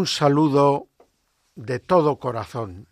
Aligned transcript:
Un 0.00 0.06
saludo 0.06 0.88
de 1.56 1.78
todo 1.78 2.18
corazón 2.18 2.88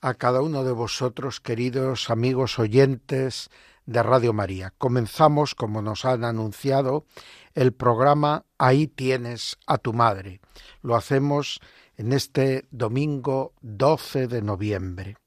a 0.00 0.14
cada 0.14 0.40
uno 0.40 0.64
de 0.64 0.72
vosotros, 0.72 1.38
queridos 1.38 2.08
amigos 2.08 2.58
oyentes 2.58 3.50
de 3.84 4.02
Radio 4.02 4.32
María. 4.32 4.72
Comenzamos, 4.78 5.54
como 5.54 5.82
nos 5.82 6.06
han 6.06 6.24
anunciado, 6.24 7.04
el 7.54 7.74
programa 7.74 8.46
Ahí 8.56 8.86
tienes 8.86 9.58
a 9.66 9.76
tu 9.76 9.92
madre. 9.92 10.40
Lo 10.80 10.96
hacemos 10.96 11.60
en 11.98 12.14
este 12.14 12.64
domingo 12.70 13.52
12 13.60 14.26
de 14.26 14.40
noviembre. 14.40 15.18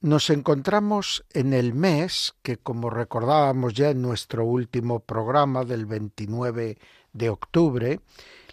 Nos 0.00 0.30
encontramos 0.30 1.24
en 1.30 1.52
el 1.52 1.74
mes 1.74 2.32
que, 2.42 2.58
como 2.58 2.90
recordábamos 2.90 3.74
ya 3.74 3.90
en 3.90 4.02
nuestro 4.02 4.44
último 4.44 5.00
programa 5.00 5.64
del 5.64 5.84
29 5.84 6.78
de 7.12 7.28
octubre, 7.28 8.00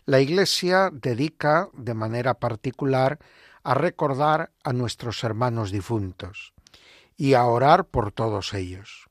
la 0.06 0.20
Iglesia 0.20 0.92
dedica 0.92 1.70
de 1.74 1.94
manera 1.94 2.36
particular 2.36 3.20
a 3.64 3.74
recordar 3.74 4.52
a 4.64 4.74
nuestros 4.74 5.24
hermanos 5.24 5.72
difuntos 5.72 6.54
y 7.18 7.34
a 7.34 7.46
orar 7.46 7.86
por 7.86 8.12
todos 8.12 8.54
ellos. 8.54 9.08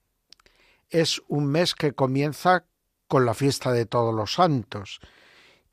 Es 0.91 1.21
un 1.27 1.47
mes 1.47 1.75
que 1.75 1.93
comienza 1.93 2.65
con 3.09 3.27
la 3.27 3.35
fiesta 3.35 3.73
de 3.73 3.87
todos 3.87 4.15
los 4.15 4.35
santos, 4.35 5.01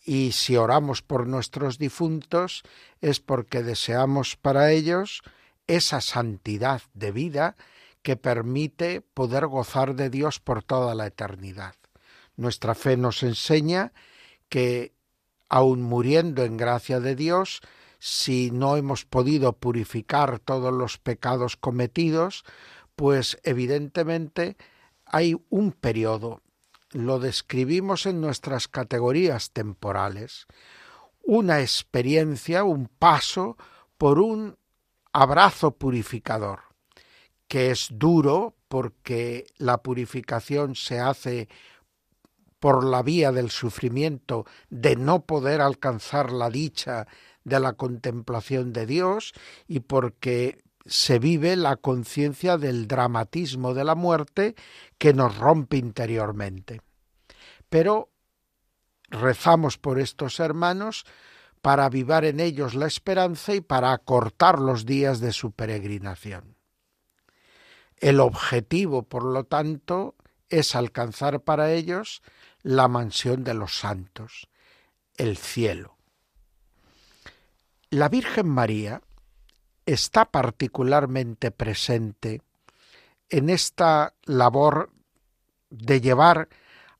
y 0.04 0.32
si 0.32 0.56
oramos 0.58 1.04
por 1.04 1.28
nuestros 1.28 1.78
difuntos 1.78 2.64
es 3.02 3.20
porque 3.20 3.62
deseamos 3.62 4.36
para 4.36 4.72
ellos 4.72 5.22
esa 5.68 6.02
santidad 6.02 6.82
de 6.96 7.12
vida 7.12 7.56
que 8.02 8.16
permite 8.16 9.02
poder 9.02 9.46
gozar 9.46 9.94
de 9.96 10.10
Dios 10.10 10.40
por 10.40 10.64
toda 10.64 10.96
la 10.96 11.06
eternidad. 11.06 11.76
Nuestra 12.36 12.74
fe 12.74 12.98
nos 12.98 13.22
enseña 13.22 13.94
que 14.50 14.94
aun 15.52 15.82
muriendo 15.82 16.46
en 16.46 16.56
gracia 16.56 17.02
de 17.02 17.14
Dios, 17.14 17.60
si 18.00 18.52
no 18.52 18.78
hemos 18.78 19.04
podido 19.04 19.52
purificar 19.52 20.40
todos 20.40 20.74
los 20.74 20.98
pecados 20.98 21.58
cometidos, 21.58 22.46
pues 22.96 23.38
evidentemente 23.44 24.56
hay 25.06 25.36
un 25.50 25.74
periodo, 25.74 26.42
lo 26.92 27.20
describimos 27.20 28.06
en 28.06 28.22
nuestras 28.22 28.70
categorías 28.70 29.52
temporales, 29.52 30.48
una 31.22 31.60
experiencia, 31.60 32.64
un 32.64 32.88
paso 32.88 33.58
por 33.98 34.20
un 34.20 34.58
abrazo 35.12 35.72
purificador, 35.72 36.62
que 37.50 37.72
es 37.72 37.90
duro 37.92 38.56
porque 38.70 39.48
la 39.58 39.84
purificación 39.84 40.76
se 40.76 41.02
hace 41.02 41.50
por 42.62 42.86
la 42.86 43.02
vía 43.02 43.32
del 43.32 43.50
sufrimiento 43.50 44.46
de 44.70 44.96
no 44.96 45.26
poder 45.26 45.62
alcanzar 45.62 46.32
la 46.32 46.52
dicha 46.52 47.08
de 47.44 47.60
la 47.60 47.74
contemplación 47.74 48.72
de 48.72 48.86
Dios 48.86 49.34
y 49.68 49.80
porque 49.80 50.64
se 50.86 51.18
vive 51.18 51.56
la 51.56 51.76
conciencia 51.76 52.60
del 52.60 52.88
dramatismo 52.88 53.74
de 53.74 53.84
la 53.84 53.96
muerte 53.96 54.56
que 55.00 55.12
nos 55.12 55.40
rompe 55.40 55.78
interiormente. 55.78 56.82
Pero 57.68 58.12
rezamos 59.10 59.80
por 59.80 60.00
estos 60.00 60.40
hermanos 60.40 61.06
para 61.64 61.86
avivar 61.86 62.26
en 62.26 62.40
ellos 62.40 62.76
la 62.76 62.86
esperanza 62.86 63.56
y 63.56 63.62
para 63.62 63.92
acortar 63.92 64.60
los 64.60 64.86
días 64.86 65.20
de 65.20 65.34
su 65.34 65.52
peregrinación. 65.52 66.58
El 67.98 68.20
objetivo, 68.20 69.02
por 69.02 69.24
lo 69.24 69.46
tanto, 69.46 70.16
es 70.50 70.76
alcanzar 70.76 71.42
para 71.42 71.72
ellos 71.72 72.22
la 72.64 72.88
mansión 72.88 73.44
de 73.44 73.54
los 73.54 73.78
santos, 73.78 74.48
el 75.18 75.38
cielo. 75.38 75.98
La 77.90 78.10
Virgen 78.10 78.48
María 78.48 79.02
está 79.86 80.26
particularmente 80.26 81.52
presente 81.52 82.42
en 83.30 83.50
esta 83.50 84.14
labor 84.24 84.92
de 85.70 86.02
llevar 86.02 86.50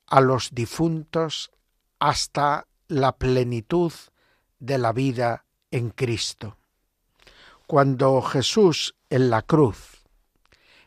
a 0.08 0.22
los 0.22 0.50
difuntos 0.52 1.52
hasta 2.00 2.68
la 2.88 3.14
plenitud 3.18 3.94
de 4.60 4.78
la 4.78 4.92
vida 4.92 5.46
en 5.72 5.90
Cristo. 5.92 6.58
Cuando 7.68 8.22
Jesús 8.22 8.96
en 9.10 9.30
la 9.30 9.42
cruz, 9.44 10.02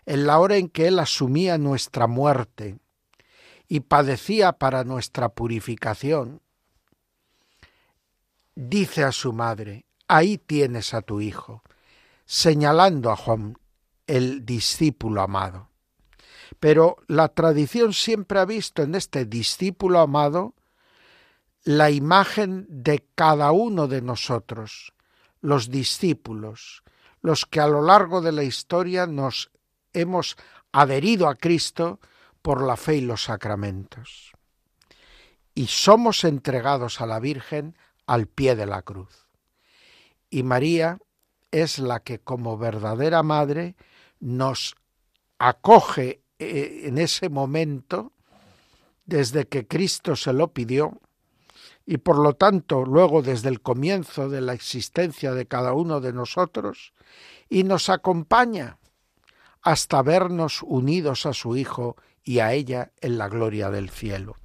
en 0.06 0.26
la 0.26 0.38
hora 0.38 0.56
en 0.56 0.68
que 0.68 0.88
Él 0.88 0.98
asumía 0.98 1.56
nuestra 1.56 2.06
muerte, 2.06 2.78
y 3.74 3.80
padecía 3.80 4.52
para 4.52 4.84
nuestra 4.84 5.30
purificación, 5.30 6.40
dice 8.54 9.02
a 9.02 9.10
su 9.10 9.32
madre, 9.32 9.84
ahí 10.06 10.38
tienes 10.38 10.94
a 10.94 11.02
tu 11.02 11.20
hijo, 11.20 11.64
señalando 12.24 13.10
a 13.10 13.16
Juan, 13.16 13.58
el 14.06 14.46
discípulo 14.46 15.22
amado. 15.22 15.70
Pero 16.60 16.98
la 17.08 17.30
tradición 17.30 17.94
siempre 17.94 18.38
ha 18.38 18.44
visto 18.44 18.80
en 18.82 18.94
este 18.94 19.24
discípulo 19.24 19.98
amado 19.98 20.54
la 21.64 21.90
imagen 21.90 22.66
de 22.68 23.04
cada 23.16 23.50
uno 23.50 23.88
de 23.88 24.02
nosotros, 24.02 24.92
los 25.40 25.68
discípulos, 25.68 26.84
los 27.22 27.44
que 27.44 27.58
a 27.58 27.66
lo 27.66 27.82
largo 27.82 28.20
de 28.20 28.30
la 28.30 28.44
historia 28.44 29.08
nos 29.08 29.50
hemos 29.92 30.36
adherido 30.70 31.26
a 31.26 31.34
Cristo 31.34 31.98
por 32.44 32.62
la 32.62 32.77
fe 32.77 32.97
y 32.97 33.00
los 33.00 33.25
sacramentos. 33.25 34.32
Y 35.55 35.69
somos 35.69 36.25
entregados 36.25 37.00
a 37.00 37.06
la 37.06 37.19
Virgen 37.19 37.75
al 38.06 38.27
pie 38.27 38.55
de 38.55 38.66
la 38.66 38.82
cruz. 38.82 39.28
Y 40.28 40.43
María 40.43 40.99
es 41.50 41.78
la 41.78 42.00
que 42.00 42.19
como 42.19 42.59
verdadera 42.59 43.22
madre 43.22 43.77
nos 44.21 44.77
acoge 45.38 46.21
eh, 46.38 46.82
en 46.84 46.99
ese 46.99 47.31
momento 47.31 48.12
desde 49.06 49.47
que 49.47 49.66
Cristo 49.66 50.15
se 50.15 50.34
lo 50.34 50.53
pidió 50.53 51.00
y 51.87 51.97
por 51.97 52.19
lo 52.19 52.34
tanto 52.34 52.84
luego 52.84 53.22
desde 53.22 53.49
el 53.49 53.62
comienzo 53.62 54.28
de 54.28 54.43
la 54.43 54.53
existencia 54.53 55.32
de 55.32 55.47
cada 55.47 55.72
uno 55.72 56.03
de 56.03 56.12
nosotros 56.12 56.93
y 57.49 57.65
nos 57.65 57.88
acompaña 57.88 58.76
hasta 59.62 60.03
vernos 60.03 60.62
unidos 60.62 61.25
a 61.25 61.32
su 61.32 61.56
Hijo 61.56 61.97
y 62.24 62.38
a 62.40 62.52
ella 62.52 62.90
en 63.00 63.18
la 63.18 63.28
gloria 63.28 63.70
del 63.70 63.90
cielo. 63.90 64.36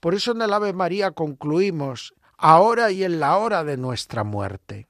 Por 0.00 0.14
eso 0.14 0.32
en 0.32 0.42
el 0.42 0.52
Ave 0.52 0.72
María 0.72 1.12
concluimos 1.12 2.14
ahora 2.36 2.90
y 2.90 3.04
en 3.04 3.20
la 3.20 3.36
hora 3.36 3.64
de 3.64 3.76
nuestra 3.76 4.24
muerte. 4.24 4.88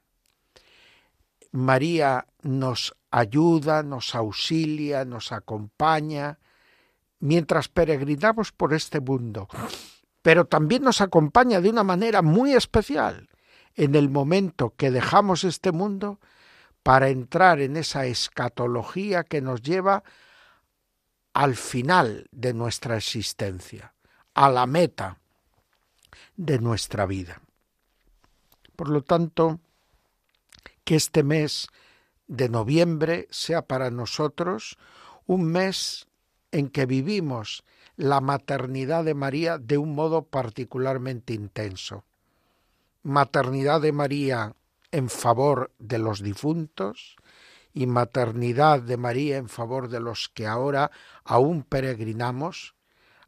María 1.51 2.27
nos 2.41 2.95
ayuda, 3.11 3.83
nos 3.83 4.13
auxilia, 4.15 5.05
nos 5.05 5.31
acompaña 5.31 6.39
mientras 7.19 7.69
peregrinamos 7.69 8.51
por 8.51 8.73
este 8.73 8.99
mundo, 8.99 9.47
pero 10.21 10.45
también 10.45 10.83
nos 10.83 10.99
acompaña 11.01 11.61
de 11.61 11.69
una 11.69 11.83
manera 11.83 12.21
muy 12.21 12.53
especial 12.53 13.29
en 13.75 13.95
el 13.95 14.09
momento 14.09 14.73
que 14.75 14.91
dejamos 14.91 15.43
este 15.43 15.71
mundo 15.71 16.19
para 16.83 17.09
entrar 17.09 17.61
en 17.61 17.77
esa 17.77 18.05
escatología 18.05 19.23
que 19.23 19.41
nos 19.41 19.61
lleva 19.61 20.03
al 21.35 21.57
final 21.57 22.27
de 22.31 22.53
nuestra 22.53 22.95
existencia, 22.95 23.93
a 24.35 24.49
la 24.49 24.65
meta 24.65 25.19
de 26.37 26.59
nuestra 26.59 27.05
vida. 27.05 27.41
Por 28.77 28.87
lo 28.87 29.03
tanto, 29.03 29.59
que 30.85 30.95
este 30.95 31.23
mes 31.23 31.67
de 32.27 32.47
noviembre 32.47 33.27
sea 33.31 33.63
para 33.63 33.91
nosotros 33.91 34.77
un 35.25 35.43
mes 35.43 36.07
en 36.53 36.69
que 36.69 36.85
vivimos 36.85 37.65
la 37.97 38.21
maternidad 38.21 39.03
de 39.03 39.13
María 39.13 39.57
de 39.57 39.77
un 39.77 39.93
modo 39.93 40.23
particularmente 40.23 41.33
intenso. 41.33 42.05
Maternidad 43.03 43.81
de 43.81 43.91
María 43.91 44.55
en 44.91 45.09
favor 45.09 45.73
de 45.79 45.99
los 45.99 46.23
difuntos, 46.23 47.17
y 47.75 47.85
maternidad 47.87 48.81
de 48.81 48.95
María 48.95 49.35
en 49.35 49.49
favor 49.49 49.89
de 49.89 49.99
los 49.99 50.29
que 50.29 50.47
ahora 50.47 50.89
aún 51.25 51.63
peregrinamos 51.63 52.73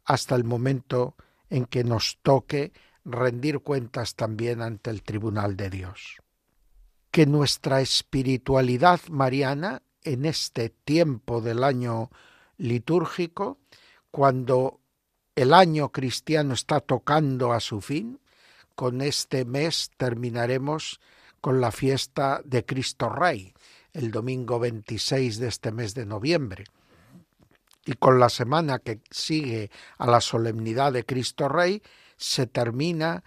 hasta 0.04 0.34
el 0.34 0.42
momento 0.42 1.14
en 1.50 1.66
que 1.66 1.84
nos 1.84 2.18
toque 2.22 2.72
rendir 3.04 3.60
cuentas 3.60 4.14
también 4.14 4.62
ante 4.62 4.88
el 4.88 5.02
tribunal 5.02 5.54
de 5.54 5.68
Dios. 5.68 6.16
Que 7.10 7.26
nuestra 7.26 7.82
espiritualidad 7.82 9.00
mariana 9.10 9.82
en 10.02 10.24
este 10.24 10.70
tiempo 10.70 11.42
del 11.42 11.62
año 11.62 12.10
litúrgico, 12.56 13.58
cuando 14.10 14.80
el 15.36 15.52
año 15.52 15.92
cristiano 15.92 16.54
está 16.54 16.80
tocando 16.80 17.52
a 17.52 17.60
su 17.60 17.82
fin, 17.82 18.18
con 18.74 19.02
este 19.02 19.44
mes 19.44 19.90
terminaremos 19.98 21.00
con 21.42 21.60
la 21.60 21.70
fiesta 21.70 22.40
de 22.44 22.64
Cristo 22.64 23.10
Rey, 23.10 23.52
el 23.98 24.12
domingo 24.12 24.60
26 24.60 25.38
de 25.38 25.48
este 25.48 25.72
mes 25.72 25.92
de 25.92 26.06
noviembre. 26.06 26.64
Y 27.84 27.94
con 27.94 28.20
la 28.20 28.28
semana 28.28 28.78
que 28.78 29.00
sigue 29.10 29.72
a 29.96 30.06
la 30.06 30.20
solemnidad 30.20 30.92
de 30.92 31.04
Cristo 31.04 31.48
Rey, 31.48 31.82
se 32.16 32.46
termina 32.46 33.24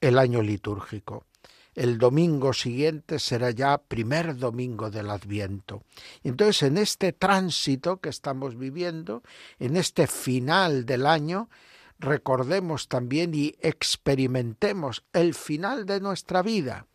el 0.00 0.18
año 0.18 0.40
litúrgico. 0.40 1.26
El 1.74 1.98
domingo 1.98 2.54
siguiente 2.54 3.18
será 3.18 3.50
ya 3.50 3.76
primer 3.76 4.38
domingo 4.38 4.90
del 4.90 5.10
Adviento. 5.10 5.82
Entonces 6.22 6.62
en 6.62 6.78
este 6.78 7.12
tránsito 7.12 7.98
que 7.98 8.08
estamos 8.08 8.56
viviendo, 8.56 9.22
en 9.58 9.76
este 9.76 10.06
final 10.06 10.86
del 10.86 11.04
año, 11.04 11.50
recordemos 11.98 12.88
también 12.88 13.34
y 13.34 13.56
experimentemos 13.60 15.04
el 15.12 15.34
final 15.34 15.84
de 15.84 16.00
nuestra 16.00 16.40
vida 16.40 16.86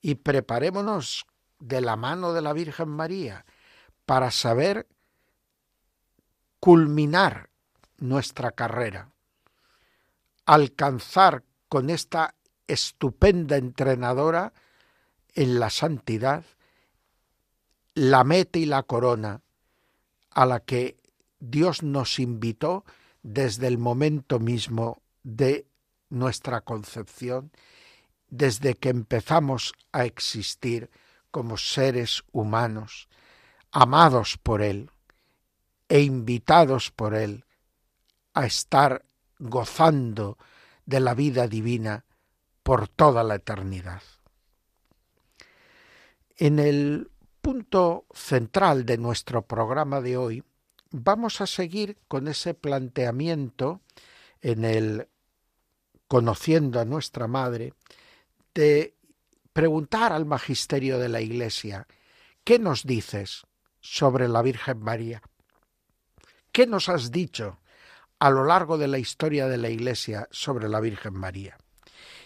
y 0.00 0.14
preparémonos 0.14 1.26
de 1.60 1.80
la 1.80 1.96
mano 1.96 2.32
de 2.32 2.42
la 2.42 2.52
Virgen 2.52 2.88
María 2.88 3.44
para 4.06 4.30
saber 4.30 4.88
culminar 6.58 7.50
nuestra 7.98 8.52
carrera, 8.52 9.10
alcanzar 10.46 11.44
con 11.68 11.90
esta 11.90 12.34
estupenda 12.66 13.56
entrenadora 13.56 14.52
en 15.34 15.60
la 15.60 15.70
santidad 15.70 16.44
la 17.94 18.24
meta 18.24 18.58
y 18.58 18.66
la 18.66 18.82
corona 18.82 19.42
a 20.30 20.46
la 20.46 20.60
que 20.60 20.96
Dios 21.40 21.82
nos 21.82 22.18
invitó 22.18 22.84
desde 23.22 23.66
el 23.66 23.78
momento 23.78 24.38
mismo 24.38 25.02
de 25.22 25.66
nuestra 26.08 26.60
concepción, 26.62 27.52
desde 28.28 28.74
que 28.74 28.88
empezamos 28.88 29.74
a 29.92 30.04
existir 30.04 30.90
como 31.30 31.56
seres 31.56 32.22
humanos, 32.32 33.08
amados 33.70 34.38
por 34.38 34.62
Él 34.62 34.90
e 35.88 36.00
invitados 36.00 36.90
por 36.90 37.14
Él 37.14 37.44
a 38.34 38.46
estar 38.46 39.04
gozando 39.38 40.38
de 40.86 41.00
la 41.00 41.14
vida 41.14 41.46
divina 41.48 42.04
por 42.62 42.88
toda 42.88 43.22
la 43.24 43.36
eternidad. 43.36 44.02
En 46.36 46.58
el 46.58 47.10
punto 47.40 48.06
central 48.12 48.84
de 48.86 48.98
nuestro 48.98 49.42
programa 49.42 50.00
de 50.00 50.16
hoy 50.16 50.44
vamos 50.90 51.40
a 51.40 51.46
seguir 51.46 51.96
con 52.08 52.28
ese 52.28 52.54
planteamiento 52.54 53.80
en 54.42 54.64
el 54.64 55.08
conociendo 56.08 56.80
a 56.80 56.84
nuestra 56.84 57.28
madre 57.28 57.74
de 58.54 58.94
preguntar 59.60 60.14
al 60.14 60.24
magisterio 60.24 60.98
de 60.98 61.10
la 61.10 61.20
Iglesia, 61.20 61.86
¿qué 62.44 62.58
nos 62.58 62.84
dices 62.84 63.42
sobre 63.78 64.26
la 64.26 64.40
Virgen 64.40 64.78
María? 64.78 65.20
¿Qué 66.50 66.66
nos 66.66 66.88
has 66.88 67.10
dicho 67.10 67.58
a 68.20 68.30
lo 68.30 68.46
largo 68.46 68.78
de 68.78 68.88
la 68.88 68.96
historia 68.96 69.48
de 69.48 69.58
la 69.58 69.68
Iglesia 69.68 70.26
sobre 70.30 70.66
la 70.66 70.80
Virgen 70.80 71.12
María? 71.12 71.58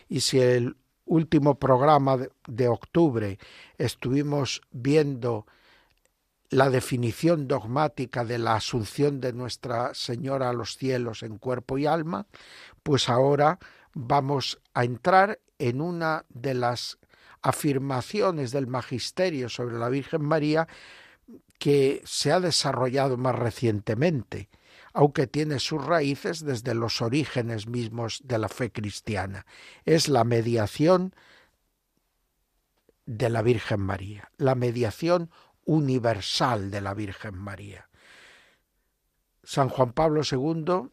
Y 0.08 0.20
si 0.20 0.38
el 0.38 0.76
último 1.06 1.58
programa 1.58 2.18
de 2.46 2.68
octubre 2.68 3.40
estuvimos 3.78 4.60
viendo 4.70 5.44
la 6.50 6.70
definición 6.70 7.48
dogmática 7.48 8.24
de 8.24 8.38
la 8.38 8.54
asunción 8.54 9.20
de 9.20 9.32
Nuestra 9.32 9.92
Señora 9.92 10.50
a 10.50 10.52
los 10.52 10.76
cielos 10.76 11.24
en 11.24 11.38
cuerpo 11.38 11.78
y 11.78 11.86
alma, 11.86 12.28
pues 12.84 13.08
ahora 13.08 13.58
vamos 13.92 14.60
a 14.72 14.84
entrar 14.84 15.40
en 15.58 15.80
una 15.80 16.26
de 16.28 16.54
las 16.54 16.98
afirmaciones 17.44 18.52
del 18.52 18.66
magisterio 18.66 19.50
sobre 19.50 19.78
la 19.78 19.90
Virgen 19.90 20.22
María 20.22 20.66
que 21.58 22.02
se 22.04 22.32
ha 22.32 22.40
desarrollado 22.40 23.18
más 23.18 23.34
recientemente, 23.34 24.48
aunque 24.94 25.26
tiene 25.26 25.58
sus 25.58 25.84
raíces 25.84 26.42
desde 26.42 26.74
los 26.74 27.02
orígenes 27.02 27.68
mismos 27.68 28.22
de 28.24 28.38
la 28.38 28.48
fe 28.48 28.72
cristiana. 28.72 29.44
Es 29.84 30.08
la 30.08 30.24
mediación 30.24 31.14
de 33.04 33.28
la 33.28 33.42
Virgen 33.42 33.80
María, 33.80 34.30
la 34.38 34.54
mediación 34.54 35.30
universal 35.66 36.70
de 36.70 36.80
la 36.80 36.94
Virgen 36.94 37.36
María. 37.36 37.90
San 39.42 39.68
Juan 39.68 39.92
Pablo 39.92 40.22
II, 40.30 40.88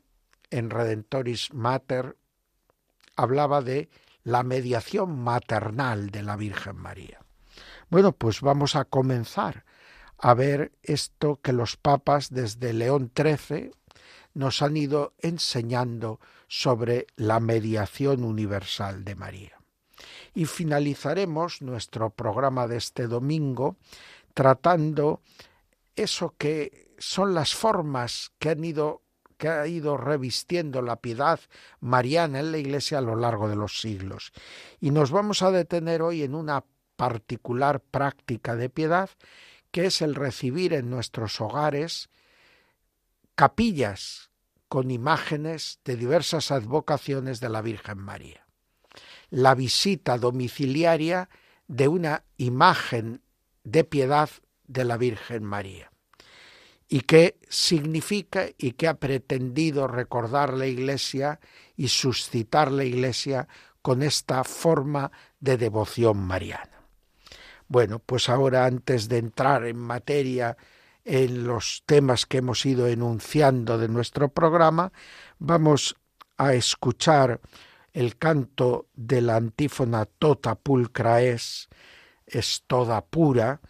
en 0.50 0.70
Redentoris 0.70 1.54
Mater, 1.54 2.18
hablaba 3.16 3.62
de 3.62 3.90
la 4.24 4.44
mediación 4.44 5.20
maternal 5.20 6.10
de 6.10 6.24
la 6.24 6.36
Virgen 6.36 6.78
María. 6.78 7.20
Bueno, 7.90 8.14
pues 8.14 8.42
vamos 8.42 8.76
a 8.76 8.86
comenzar 8.86 9.66
a 10.18 10.34
ver 10.34 10.72
esto 10.84 11.40
que 11.42 11.54
los 11.54 11.78
papas 11.78 12.30
desde 12.30 12.74
León 12.74 13.12
XIII 13.16 13.72
nos 14.34 14.62
han 14.62 14.78
ido 14.78 15.14
enseñando 15.20 16.20
sobre 16.48 17.08
la 17.16 17.40
mediación 17.40 18.24
universal 18.24 19.04
de 19.04 19.16
María. 19.16 19.58
Y 20.34 20.46
finalizaremos 20.46 21.62
nuestro 21.62 22.12
programa 22.12 22.68
de 22.68 22.78
este 22.78 23.08
domingo 23.08 23.78
tratando 24.34 25.22
eso 25.96 26.36
que 26.38 26.94
son 26.98 27.34
las 27.34 27.54
formas 27.54 28.32
que 28.40 28.52
han 28.52 28.64
ido 28.64 29.02
que 29.42 29.50
ha 29.50 29.66
ido 29.66 29.98
revistiendo 29.98 30.84
la 30.84 30.98
piedad 30.98 31.40
mariana 31.80 32.42
en 32.42 32.52
la 32.52 32.60
Iglesia 32.60 33.00
a 33.00 33.02
lo 33.02 33.16
largo 33.16 33.50
de 33.50 33.56
los 33.56 33.82
siglos. 33.82 34.34
Y 34.80 34.92
nos 34.92 35.10
vamos 35.10 35.42
a 35.42 35.50
detener 35.50 36.04
hoy 36.04 36.22
en 36.22 36.36
una 36.36 36.64
particular 36.96 37.80
práctica 37.80 38.56
de 38.56 38.70
piedad, 38.70 39.10
que 39.72 39.88
es 39.88 40.04
el 40.04 40.14
recibir 40.14 40.74
en 40.74 40.92
nuestros 40.92 41.42
hogares 41.42 42.12
capillas 43.34 44.30
con 44.68 44.92
imágenes 44.92 45.80
de 45.86 45.96
diversas 45.96 46.52
advocaciones 46.52 47.40
de 47.40 47.50
la 47.50 47.64
Virgen 47.64 47.98
María. 47.98 48.46
La 49.32 49.56
visita 49.56 50.20
domiciliaria 50.20 51.30
de 51.68 51.88
una 51.88 52.26
imagen 52.38 53.24
de 53.64 53.86
piedad 53.86 54.30
de 54.68 54.86
la 54.86 54.98
Virgen 54.98 55.44
María. 55.44 55.92
¿Y 56.94 57.04
qué 57.04 57.38
significa 57.48 58.48
y 58.58 58.74
qué 58.74 58.90
ha 58.90 58.96
pretendido 58.96 59.88
recordar 59.88 60.52
la 60.54 60.68
Iglesia 60.68 61.40
y 61.78 61.88
suscitar 61.88 62.70
la 62.70 62.84
Iglesia 62.84 63.48
con 63.82 64.04
esta 64.04 64.44
forma 64.44 65.10
de 65.40 65.56
devoción 65.56 66.18
mariana? 66.18 66.84
Bueno, 67.70 68.00
pues 68.00 68.28
ahora 68.28 68.66
antes 68.66 69.08
de 69.08 69.20
entrar 69.20 69.66
en 69.68 69.78
materia 69.78 70.58
en 71.06 71.46
los 71.48 71.84
temas 71.86 72.26
que 72.26 72.40
hemos 72.40 72.66
ido 72.66 72.88
enunciando 72.88 73.78
de 73.78 73.88
nuestro 73.88 74.28
programa, 74.28 74.92
vamos 75.40 75.96
a 76.36 76.56
escuchar 76.56 77.40
el 77.94 78.18
canto 78.18 78.90
de 78.96 79.22
la 79.22 79.38
antífona 79.38 80.04
Tota 80.06 80.56
pulcra 80.56 81.22
es, 81.22 81.70
es 82.26 82.66
toda 82.68 83.00
pura, 83.00 83.62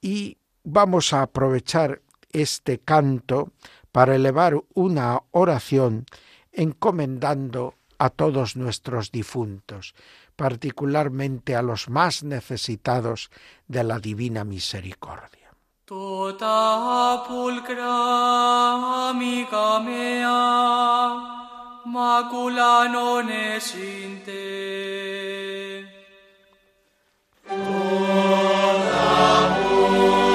y 0.00 0.38
vamos 0.64 1.12
a 1.12 1.22
aprovechar 1.22 2.00
este 2.32 2.78
canto 2.78 3.50
para 3.92 4.14
elevar 4.14 4.54
una 4.74 5.20
oración 5.32 6.06
encomendando 6.52 7.74
a 7.98 8.10
todos 8.10 8.56
nuestros 8.56 9.12
difuntos, 9.12 9.94
particularmente 10.36 11.54
a 11.54 11.62
los 11.62 11.88
más 11.90 12.22
necesitados 12.24 13.30
de 13.68 13.84
la 13.84 13.98
divina 13.98 14.44
misericordia. 14.44 15.50
Tota 15.84 17.24
pulcra 17.26 19.10
amica 19.10 19.80
mea, 19.80 21.12
macula 21.84 22.88
non 22.88 23.28
es 23.28 23.74
in 23.74 24.22
te. 24.22 25.84
Tota 27.44 29.10
pulcra 29.58 30.29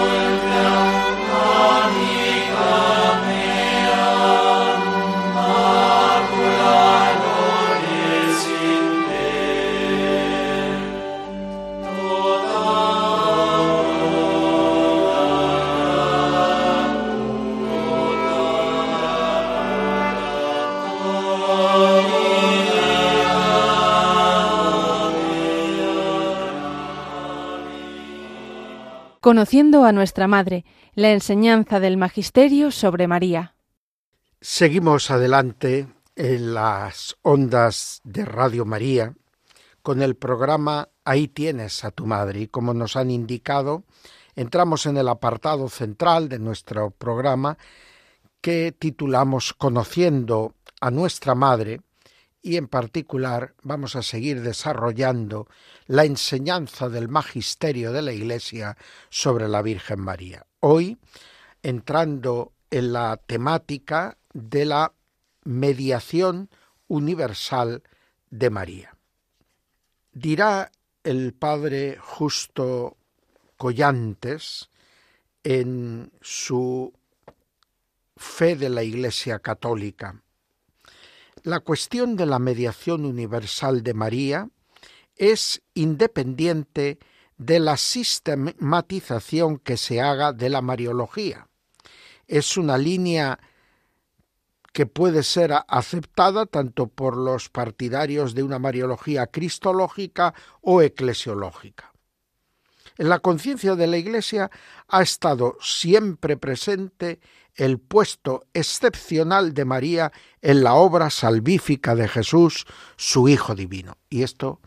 Amen. 1.68 3.05
Conociendo 29.26 29.86
a 29.86 29.92
nuestra 29.92 30.28
Madre, 30.28 30.66
la 30.94 31.10
enseñanza 31.10 31.80
del 31.80 31.98
Magisterio 31.98 32.70
sobre 32.70 33.08
María. 33.08 33.56
Seguimos 34.40 35.10
adelante 35.10 35.88
en 36.16 36.54
las 36.54 37.18
ondas 37.24 38.02
de 38.04 38.24
Radio 38.24 38.66
María 38.66 39.16
con 39.82 40.04
el 40.04 40.16
programa 40.16 40.90
Ahí 41.06 41.28
tienes 41.28 41.84
a 41.84 41.90
tu 41.90 42.06
madre 42.06 42.42
y 42.42 42.48
como 42.48 42.76
nos 42.76 42.96
han 42.96 43.10
indicado, 43.10 43.84
entramos 44.36 44.86
en 44.86 44.96
el 44.96 45.08
apartado 45.08 45.70
central 45.70 46.30
de 46.30 46.38
nuestro 46.38 46.92
programa 46.92 47.58
que 48.42 48.76
titulamos 48.78 49.56
Conociendo 49.56 50.54
a 50.82 50.92
nuestra 50.92 51.34
madre 51.34 51.82
y 52.46 52.58
en 52.58 52.68
particular 52.68 53.56
vamos 53.64 53.96
a 53.96 54.04
seguir 54.04 54.42
desarrollando 54.42 55.48
la 55.88 56.06
enseñanza 56.06 56.90
del 56.90 57.10
magisterio 57.10 57.92
de 57.92 58.04
la 58.04 58.14
Iglesia 58.14 58.78
sobre 59.10 59.48
la 59.48 59.64
Virgen 59.64 60.00
María. 60.00 60.46
Hoy 60.60 61.00
entrando 61.64 62.54
en 62.70 62.94
la 62.94 63.18
temática 63.18 64.20
de 64.32 64.66
la 64.66 64.94
mediación 65.44 66.52
universal 66.88 67.82
de 68.30 68.52
María. 68.52 68.96
Dirá 70.14 70.72
el 71.04 71.34
padre 71.34 71.98
Justo 72.00 72.96
Collantes 73.58 74.70
en 75.44 76.12
su 76.22 76.94
Fe 78.16 78.56
de 78.56 78.70
la 78.70 78.84
Iglesia 78.84 79.40
Católica. 79.40 80.22
La 81.44 81.60
cuestión 81.60 82.16
de 82.16 82.26
la 82.26 82.40
mediación 82.40 83.06
universal 83.06 83.84
de 83.84 83.94
María 83.94 84.50
es 85.16 85.62
independiente 85.74 87.00
de 87.38 87.60
la 87.60 87.78
sistematización 87.78 89.60
que 89.60 89.78
se 89.78 90.02
haga 90.02 90.34
de 90.34 90.50
la 90.50 90.62
Mariología. 90.62 91.48
Es 92.28 92.58
una 92.58 92.78
línea 92.78 93.40
que 94.74 94.86
puede 94.86 95.24
ser 95.24 95.54
aceptada 95.68 96.46
tanto 96.46 96.88
por 96.88 97.16
los 97.16 97.50
partidarios 97.50 98.36
de 98.36 98.44
una 98.44 98.60
Mariología 98.60 99.28
cristológica 99.28 100.34
o 100.62 100.82
eclesiológica. 100.82 101.94
En 102.98 103.10
la 103.10 103.20
conciencia 103.20 103.76
de 103.76 103.88
la 103.88 103.98
Iglesia 103.98 104.50
ha 104.88 105.02
estado 105.02 105.58
siempre 105.62 106.38
presente 106.38 107.20
el 107.56 107.80
puesto 107.80 108.46
excepcional 108.54 109.54
de 109.54 109.66
María 109.66 110.12
en 110.42 110.64
la 110.64 110.76
obra 110.76 111.10
salvífica 111.10 111.96
de 111.96 112.08
Jesús, 112.08 112.66
su 112.98 113.28
Hijo 113.28 113.56
Divino. 113.56 113.98
Y 114.10 114.24
esto 114.24 114.60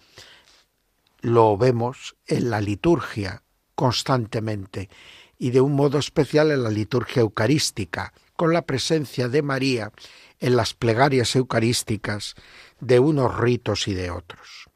lo 1.21 1.57
vemos 1.57 2.17
en 2.27 2.51
la 2.51 2.61
liturgia 2.61 3.43
constantemente 3.75 4.89
y 5.39 5.51
de 5.51 5.61
un 5.61 5.75
modo 5.75 5.99
especial 5.99 6.51
en 6.51 6.63
la 6.63 6.71
liturgia 6.71 7.21
eucarística, 7.21 8.13
con 8.35 8.53
la 8.53 8.63
presencia 8.63 9.29
de 9.29 9.43
María 9.43 9.93
en 10.41 10.57
las 10.57 10.75
plegarias 10.75 11.35
eucarísticas 11.37 12.35
de 12.81 12.99
unos 12.99 13.37
ritos 13.39 13.89
y 13.89 13.95
de 13.95 14.11
otros. 14.11 14.69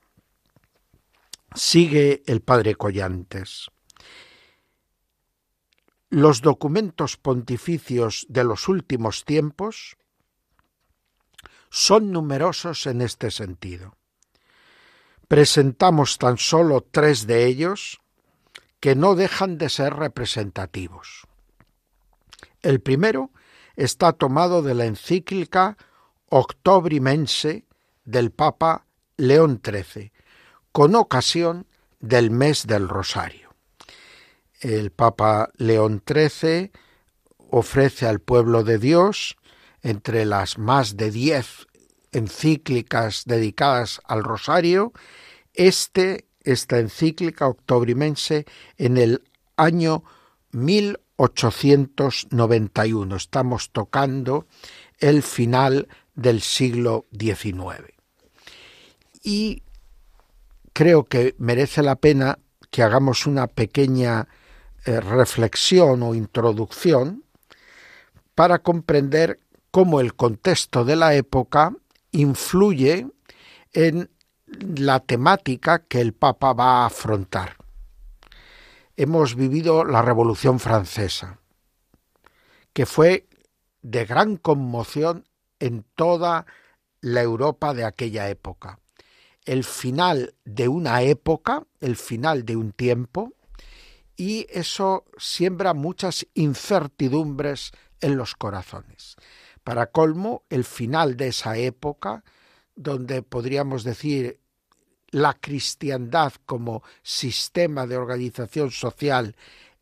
Sigue 1.55 2.23
el 2.27 2.41
padre 2.41 2.75
Collantes. 2.75 3.71
Los 6.15 6.43
documentos 6.43 7.17
pontificios 7.17 8.27
de 8.29 8.45
los 8.45 8.69
últimos 8.69 9.25
tiempos 9.25 9.97
son 11.71 12.13
numerosos 12.13 12.87
en 12.87 13.01
este 13.01 13.31
sentido. 13.31 13.97
Presentamos 15.27 16.19
tan 16.19 16.37
solo 16.37 16.83
tres 16.83 17.27
de 17.27 17.47
ellos 17.47 18.03
que 18.79 18.95
no 18.95 19.15
dejan 19.15 19.57
de 19.57 19.71
ser 19.71 19.95
representativos. 19.95 21.27
El 22.61 22.83
primero 22.83 23.31
está 23.75 24.13
tomado 24.13 24.61
de 24.61 24.75
la 24.75 24.85
encíclica 24.85 25.79
Octobrimense 26.29 27.65
del 28.05 28.33
Papa 28.33 28.85
León 29.17 29.63
XIII, 29.65 30.13
con 30.73 30.95
ocasión 30.95 31.67
del 32.01 32.31
mes 32.31 32.67
del 32.67 32.87
Rosario. 32.91 33.42
El 34.63 34.91
Papa 34.93 35.51
León 35.57 36.03
XIII 36.07 36.71
ofrece 37.51 38.07
al 38.07 38.21
pueblo 38.21 38.65
de 38.65 38.79
Dios, 38.79 39.37
entre 39.83 40.25
las 40.25 40.57
más 40.57 40.97
de 40.97 41.11
diez 41.11 41.67
encíclicas 42.13 43.25
dedicadas 43.27 44.01
al 44.05 44.23
Rosario, 44.23 44.93
este, 45.53 46.29
esta 46.45 46.79
encíclica 46.79 47.49
octobrimense 47.49 48.47
en 48.79 48.99
el 48.99 49.25
año 49.57 50.05
1891. 50.53 53.17
Estamos 53.17 53.71
tocando 53.73 54.47
el 54.99 55.25
final 55.25 55.89
del 56.15 56.41
siglo 56.41 57.07
XIX. 57.19 57.93
Y 59.23 59.65
creo 60.73 61.03
que 61.05 61.35
merece 61.39 61.83
la 61.83 61.97
pena 61.97 62.39
que 62.71 62.85
hagamos 62.85 63.27
una 63.27 63.49
pequeña 63.49 64.29
eh, 64.85 65.01
reflexión 65.01 66.03
o 66.03 66.15
introducción 66.15 67.25
para 68.35 68.61
comprender 68.61 69.41
cómo 69.71 70.01
el 70.01 70.15
contexto 70.15 70.85
de 70.85 70.97
la 70.97 71.15
época 71.15 71.75
influye 72.11 73.07
en 73.73 74.11
la 74.47 75.01
temática 75.01 75.85
que 75.85 76.01
el 76.01 76.13
Papa 76.13 76.53
va 76.53 76.83
a 76.83 76.87
afrontar 76.87 77.57
hemos 78.97 79.35
vivido 79.35 79.85
la 79.85 80.03
Revolución 80.03 80.61
Francesa, 80.61 81.41
que 82.73 82.87
fue 82.87 83.29
de 83.83 84.05
gran 84.05 84.37
conmoción 84.37 85.25
en 85.59 85.85
toda 85.95 86.47
la 87.01 87.23
Europa 87.23 87.75
de 87.75 87.85
aquella 87.85 88.29
época. 88.29 88.79
El 89.45 89.65
final 89.65 90.35
de 90.45 90.69
una 90.69 91.03
época, 91.03 91.67
el 91.81 91.97
final 91.97 92.45
de 92.45 92.57
un 92.57 92.73
tiempo, 92.73 93.33
y 94.17 94.47
eso 94.51 95.05
siembra 95.17 95.75
muchas 95.75 96.27
incertidumbres 96.35 97.73
en 98.01 98.17
los 98.17 98.35
corazones. 98.35 99.17
Para 99.65 99.87
colmo, 99.87 100.45
el 100.51 100.65
final 100.65 101.17
de 101.17 101.29
esa 101.29 101.57
época, 101.57 102.25
donde 102.75 103.23
podríamos 103.23 103.85
decir 103.85 104.41
la 105.11 105.35
cristiandad 105.35 106.33
como 106.47 106.83
sistema 107.03 107.87
de 107.87 107.97
organización 107.97 108.71
social 108.71 109.37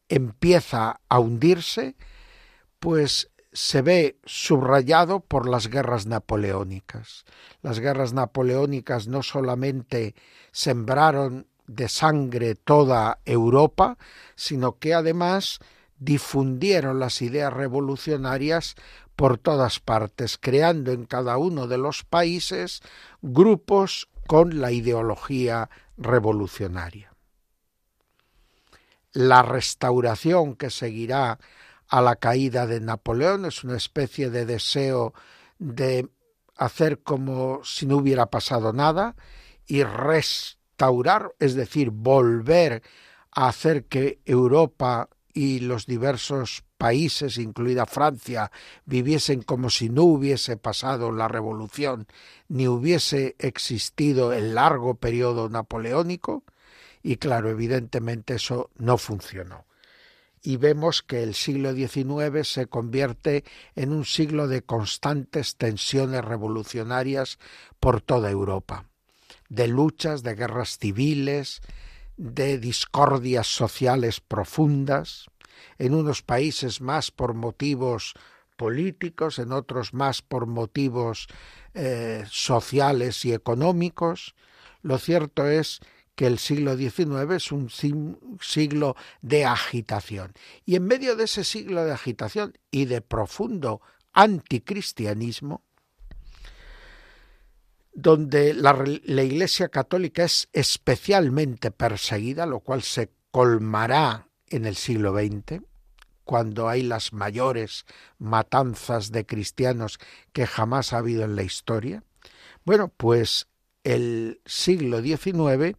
empieza 0.08 1.00
a 1.08 1.20
hundirse, 1.20 1.96
pues 2.80 3.30
se 3.52 3.82
ve 3.82 4.18
subrayado 4.24 5.20
por 5.20 5.48
las 5.48 5.68
guerras 5.68 6.06
napoleónicas. 6.06 7.24
Las 7.62 7.80
guerras 7.80 8.12
napoleónicas 8.12 9.08
no 9.08 9.22
solamente 9.22 10.14
sembraron 10.52 11.46
de 11.70 11.88
sangre 11.88 12.56
toda 12.56 13.20
Europa, 13.24 13.96
sino 14.34 14.78
que 14.78 14.92
además 14.92 15.60
difundieron 15.98 16.98
las 16.98 17.22
ideas 17.22 17.52
revolucionarias 17.52 18.74
por 19.14 19.38
todas 19.38 19.78
partes, 19.80 20.38
creando 20.40 20.92
en 20.92 21.04
cada 21.04 21.36
uno 21.36 21.68
de 21.68 21.78
los 21.78 22.04
países 22.04 22.80
grupos 23.22 24.08
con 24.26 24.60
la 24.60 24.72
ideología 24.72 25.70
revolucionaria. 25.96 27.14
La 29.12 29.42
restauración 29.42 30.56
que 30.56 30.70
seguirá 30.70 31.38
a 31.88 32.00
la 32.00 32.16
caída 32.16 32.66
de 32.66 32.80
Napoleón 32.80 33.44
es 33.44 33.62
una 33.62 33.76
especie 33.76 34.30
de 34.30 34.46
deseo 34.46 35.12
de 35.58 36.08
hacer 36.56 37.02
como 37.02 37.62
si 37.64 37.86
no 37.86 37.96
hubiera 37.96 38.26
pasado 38.26 38.72
nada 38.72 39.16
y 39.66 39.82
restaurar, 40.80 41.34
es 41.38 41.54
decir, 41.54 41.90
volver 41.90 42.82
a 43.32 43.48
hacer 43.48 43.84
que 43.84 44.20
Europa 44.24 45.10
y 45.34 45.60
los 45.60 45.84
diversos 45.84 46.64
países, 46.78 47.36
incluida 47.36 47.84
Francia, 47.84 48.50
viviesen 48.86 49.42
como 49.42 49.68
si 49.68 49.90
no 49.90 50.04
hubiese 50.04 50.56
pasado 50.56 51.12
la 51.12 51.28
revolución 51.28 52.06
ni 52.48 52.66
hubiese 52.66 53.36
existido 53.38 54.32
el 54.32 54.54
largo 54.54 54.94
periodo 54.94 55.50
napoleónico, 55.50 56.44
y 57.02 57.16
claro, 57.16 57.50
evidentemente 57.50 58.34
eso 58.34 58.70
no 58.76 58.96
funcionó. 58.96 59.66
Y 60.42 60.56
vemos 60.56 61.02
que 61.02 61.22
el 61.22 61.34
siglo 61.34 61.74
XIX 61.74 62.48
se 62.48 62.66
convierte 62.66 63.44
en 63.76 63.92
un 63.92 64.06
siglo 64.06 64.48
de 64.48 64.62
constantes 64.62 65.56
tensiones 65.56 66.24
revolucionarias 66.24 67.38
por 67.78 68.00
toda 68.00 68.30
Europa, 68.30 68.89
de 69.50 69.68
luchas, 69.68 70.22
de 70.22 70.34
guerras 70.34 70.78
civiles, 70.78 71.60
de 72.16 72.58
discordias 72.58 73.46
sociales 73.46 74.20
profundas, 74.20 75.26
en 75.78 75.94
unos 75.94 76.22
países 76.22 76.80
más 76.80 77.10
por 77.10 77.34
motivos 77.34 78.14
políticos, 78.56 79.38
en 79.38 79.52
otros 79.52 79.92
más 79.92 80.22
por 80.22 80.46
motivos 80.46 81.26
eh, 81.74 82.24
sociales 82.30 83.24
y 83.24 83.32
económicos. 83.32 84.34
Lo 84.82 84.98
cierto 84.98 85.46
es 85.46 85.80
que 86.14 86.26
el 86.26 86.38
siglo 86.38 86.76
XIX 86.76 87.30
es 87.34 87.52
un 87.52 87.70
siglo 87.70 88.96
de 89.22 89.44
agitación. 89.46 90.32
Y 90.66 90.76
en 90.76 90.84
medio 90.84 91.16
de 91.16 91.24
ese 91.24 91.44
siglo 91.44 91.84
de 91.84 91.92
agitación 91.92 92.58
y 92.70 92.84
de 92.84 93.00
profundo 93.00 93.80
anticristianismo, 94.12 95.62
donde 97.92 98.54
la, 98.54 98.84
la, 99.04 99.22
Iglesia 99.22 99.68
Católica 99.68 100.24
es 100.24 100.48
especialmente 100.52 101.70
perseguida, 101.70 102.46
lo 102.46 102.60
cual 102.60 102.82
se 102.82 103.10
colmará 103.30 104.28
en 104.46 104.64
el 104.64 104.76
siglo 104.76 105.12
XX, 105.14 105.62
cuando 106.24 106.68
hay 106.68 106.82
las 106.82 107.12
mayores 107.12 107.84
matanzas 108.18 109.10
de 109.10 109.26
cristianos 109.26 109.98
que 110.32 110.46
jamás 110.46 110.92
ha 110.92 110.98
habido 110.98 111.24
en 111.24 111.34
la 111.34 111.42
historia. 111.42 112.04
Bueno, 112.64 112.92
pues 112.96 113.48
el 113.82 114.40
siglo 114.44 115.02
XIX 115.02 115.76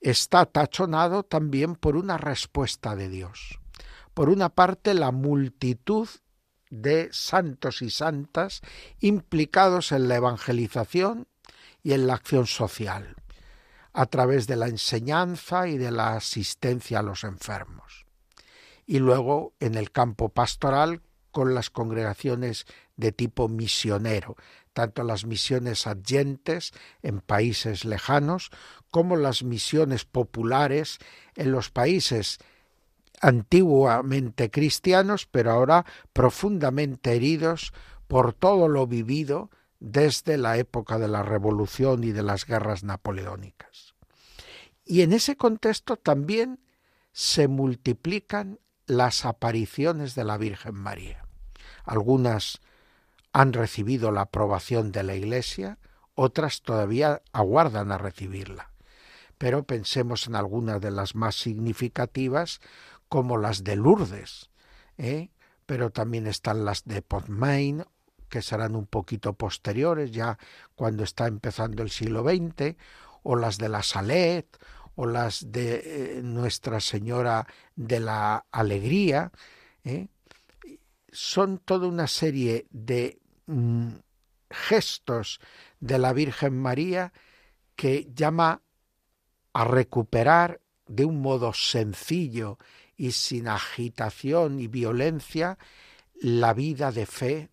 está 0.00 0.46
tachonado 0.46 1.22
también 1.24 1.74
por 1.74 1.96
una 1.96 2.18
respuesta 2.18 2.94
de 2.94 3.08
Dios. 3.08 3.58
Por 4.14 4.28
una 4.28 4.50
parte, 4.50 4.94
la 4.94 5.10
multitud 5.10 6.08
de 6.70 7.08
santos 7.12 7.82
y 7.82 7.90
santas 7.90 8.60
implicados 9.00 9.92
en 9.92 10.08
la 10.08 10.16
evangelización 10.16 11.26
y 11.82 11.92
en 11.92 12.06
la 12.06 12.14
acción 12.14 12.46
social, 12.46 13.16
a 13.92 14.06
través 14.06 14.46
de 14.46 14.56
la 14.56 14.68
enseñanza 14.68 15.68
y 15.68 15.78
de 15.78 15.90
la 15.90 16.14
asistencia 16.14 17.00
a 17.00 17.02
los 17.02 17.24
enfermos 17.24 18.08
y 18.88 19.00
luego 19.00 19.52
en 19.60 19.74
el 19.74 19.92
campo 19.92 20.30
pastoral 20.30 21.02
con 21.30 21.54
las 21.54 21.68
congregaciones 21.68 22.64
de 22.96 23.12
tipo 23.12 23.46
misionero, 23.46 24.34
tanto 24.72 25.04
las 25.04 25.26
misiones 25.26 25.86
adyentes 25.86 26.72
en 27.02 27.20
países 27.20 27.84
lejanos 27.84 28.50
como 28.90 29.16
las 29.16 29.42
misiones 29.42 30.06
populares 30.06 30.98
en 31.36 31.52
los 31.52 31.70
países 31.70 32.38
antiguamente 33.20 34.50
cristianos, 34.50 35.28
pero 35.30 35.52
ahora 35.52 35.84
profundamente 36.14 37.14
heridos 37.14 37.74
por 38.06 38.32
todo 38.32 38.68
lo 38.68 38.86
vivido 38.86 39.50
desde 39.80 40.38
la 40.38 40.56
época 40.58 40.98
de 40.98 41.08
la 41.08 41.22
Revolución 41.22 42.04
y 42.04 42.12
de 42.12 42.22
las 42.22 42.46
guerras 42.46 42.84
napoleónicas. 42.84 43.94
Y 44.84 45.02
en 45.02 45.12
ese 45.12 45.36
contexto 45.36 45.96
también 45.96 46.60
se 47.12 47.48
multiplican 47.48 48.58
las 48.86 49.24
apariciones 49.24 50.14
de 50.14 50.24
la 50.24 50.38
Virgen 50.38 50.74
María. 50.74 51.26
Algunas 51.84 52.60
han 53.32 53.52
recibido 53.52 54.10
la 54.10 54.22
aprobación 54.22 54.92
de 54.92 55.02
la 55.02 55.14
Iglesia, 55.14 55.78
otras 56.14 56.62
todavía 56.62 57.22
aguardan 57.32 57.92
a 57.92 57.98
recibirla. 57.98 58.72
Pero 59.36 59.62
pensemos 59.64 60.26
en 60.26 60.34
algunas 60.34 60.80
de 60.80 60.90
las 60.90 61.14
más 61.14 61.36
significativas, 61.36 62.60
como 63.08 63.36
las 63.36 63.62
de 63.62 63.76
Lourdes, 63.76 64.50
¿eh? 64.96 65.30
pero 65.66 65.90
también 65.90 66.26
están 66.26 66.64
las 66.64 66.84
de 66.84 67.02
Pontmain, 67.02 67.84
que 68.28 68.42
serán 68.42 68.76
un 68.76 68.86
poquito 68.86 69.32
posteriores, 69.32 70.12
ya 70.12 70.38
cuando 70.74 71.04
está 71.04 71.26
empezando 71.26 71.82
el 71.82 71.90
siglo 71.90 72.22
XX, 72.22 72.76
o 73.22 73.36
las 73.36 73.58
de 73.58 73.68
la 73.68 73.82
Salette, 73.82 74.58
o 74.94 75.06
las 75.06 75.52
de 75.52 76.18
eh, 76.18 76.22
Nuestra 76.22 76.80
Señora 76.80 77.46
de 77.76 78.00
la 78.00 78.46
Alegría, 78.50 79.32
¿eh? 79.84 80.08
son 81.10 81.58
toda 81.58 81.86
una 81.86 82.06
serie 82.06 82.66
de 82.70 83.20
mm, 83.46 83.90
gestos 84.50 85.40
de 85.80 85.98
la 85.98 86.12
Virgen 86.12 86.58
María 86.58 87.12
que 87.76 88.08
llama 88.12 88.62
a 89.52 89.64
recuperar 89.64 90.60
de 90.86 91.04
un 91.04 91.20
modo 91.20 91.52
sencillo 91.52 92.58
y 92.96 93.12
sin 93.12 93.46
agitación 93.48 94.58
y 94.58 94.66
violencia 94.66 95.58
la 96.20 96.52
vida 96.54 96.90
de 96.90 97.06
fe 97.06 97.50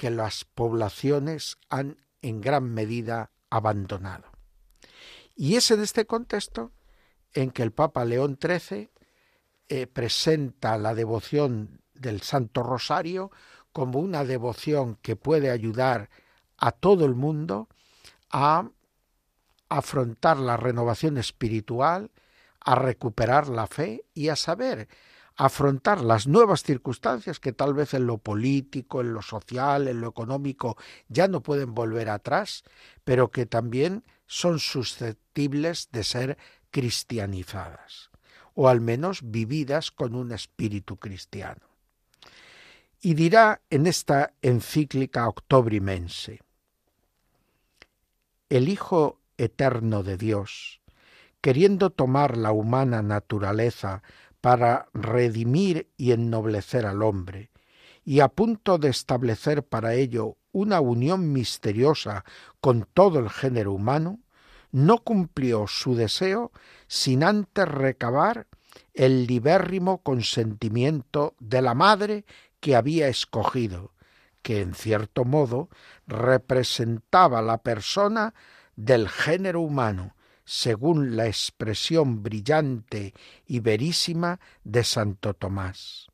que 0.00 0.08
las 0.08 0.46
poblaciones 0.46 1.58
han 1.68 1.98
en 2.22 2.40
gran 2.40 2.72
medida 2.72 3.32
abandonado. 3.50 4.32
Y 5.36 5.56
es 5.56 5.70
en 5.70 5.82
este 5.82 6.06
contexto 6.06 6.72
en 7.34 7.50
que 7.50 7.62
el 7.62 7.72
Papa 7.72 8.06
León 8.06 8.38
XIII 8.40 8.88
eh, 9.68 9.86
presenta 9.86 10.78
la 10.78 10.94
devoción 10.94 11.82
del 11.92 12.22
Santo 12.22 12.62
Rosario 12.62 13.30
como 13.74 13.98
una 13.98 14.24
devoción 14.24 14.96
que 15.02 15.16
puede 15.16 15.50
ayudar 15.50 16.08
a 16.56 16.72
todo 16.72 17.04
el 17.04 17.14
mundo 17.14 17.68
a 18.30 18.70
afrontar 19.68 20.38
la 20.38 20.56
renovación 20.56 21.18
espiritual, 21.18 22.10
a 22.58 22.74
recuperar 22.74 23.48
la 23.48 23.66
fe 23.66 24.06
y 24.14 24.30
a 24.30 24.36
saber 24.36 24.88
afrontar 25.40 26.02
las 26.02 26.26
nuevas 26.26 26.62
circunstancias 26.62 27.40
que 27.40 27.54
tal 27.54 27.72
vez 27.72 27.94
en 27.94 28.06
lo 28.06 28.18
político, 28.18 29.00
en 29.00 29.14
lo 29.14 29.22
social, 29.22 29.88
en 29.88 30.02
lo 30.02 30.08
económico 30.08 30.76
ya 31.08 31.28
no 31.28 31.42
pueden 31.42 31.74
volver 31.74 32.10
atrás, 32.10 32.62
pero 33.04 33.30
que 33.30 33.46
también 33.46 34.04
son 34.26 34.58
susceptibles 34.58 35.88
de 35.92 36.04
ser 36.04 36.38
cristianizadas, 36.70 38.10
o 38.52 38.68
al 38.68 38.82
menos 38.82 39.30
vividas 39.30 39.90
con 39.90 40.14
un 40.14 40.32
espíritu 40.32 40.98
cristiano. 40.98 41.62
Y 43.00 43.14
dirá 43.14 43.62
en 43.70 43.86
esta 43.86 44.34
encíclica 44.42 45.26
octobrimense, 45.26 46.42
el 48.50 48.68
Hijo 48.68 49.18
Eterno 49.38 50.02
de 50.02 50.18
Dios, 50.18 50.82
queriendo 51.40 51.88
tomar 51.88 52.36
la 52.36 52.52
humana 52.52 53.00
naturaleza 53.00 54.02
para 54.40 54.86
redimir 54.94 55.90
y 55.96 56.12
ennoblecer 56.12 56.86
al 56.86 57.02
hombre, 57.02 57.50
y 58.04 58.20
a 58.20 58.28
punto 58.28 58.78
de 58.78 58.88
establecer 58.88 59.62
para 59.62 59.94
ello 59.94 60.36
una 60.52 60.80
unión 60.80 61.32
misteriosa 61.32 62.24
con 62.60 62.88
todo 62.94 63.18
el 63.18 63.30
género 63.30 63.72
humano, 63.72 64.20
no 64.72 64.98
cumplió 64.98 65.66
su 65.66 65.94
deseo 65.94 66.52
sin 66.86 67.22
antes 67.22 67.66
recabar 67.68 68.46
el 68.94 69.26
libérrimo 69.26 70.02
consentimiento 70.02 71.34
de 71.38 71.62
la 71.62 71.74
madre 71.74 72.24
que 72.60 72.76
había 72.76 73.08
escogido, 73.08 73.92
que 74.42 74.60
en 74.60 74.74
cierto 74.74 75.24
modo 75.24 75.68
representaba 76.06 77.42
la 77.42 77.58
persona 77.58 78.34
del 78.76 79.08
género 79.08 79.60
humano, 79.60 80.14
según 80.52 81.14
la 81.14 81.28
expresión 81.28 82.24
brillante 82.24 83.14
y 83.46 83.60
verísima 83.60 84.40
de 84.64 84.82
Santo 84.82 85.32
Tomás. 85.32 86.08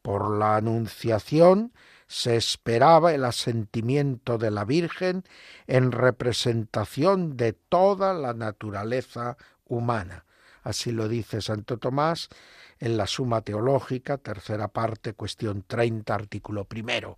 Por 0.00 0.38
la 0.38 0.56
Anunciación 0.56 1.74
se 2.06 2.36
esperaba 2.36 3.12
el 3.12 3.22
asentimiento 3.26 4.38
de 4.38 4.50
la 4.50 4.64
Virgen 4.64 5.24
en 5.66 5.92
representación 5.92 7.36
de 7.36 7.52
toda 7.52 8.14
la 8.14 8.32
naturaleza 8.32 9.36
humana. 9.66 10.24
Así 10.62 10.90
lo 10.90 11.06
dice 11.06 11.42
Santo 11.42 11.76
Tomás 11.76 12.30
en 12.78 12.96
la 12.96 13.06
Suma 13.06 13.42
Teológica, 13.42 14.16
tercera 14.16 14.68
parte, 14.68 15.12
cuestión 15.12 15.64
30, 15.66 16.14
artículo 16.14 16.64
primero. 16.64 17.16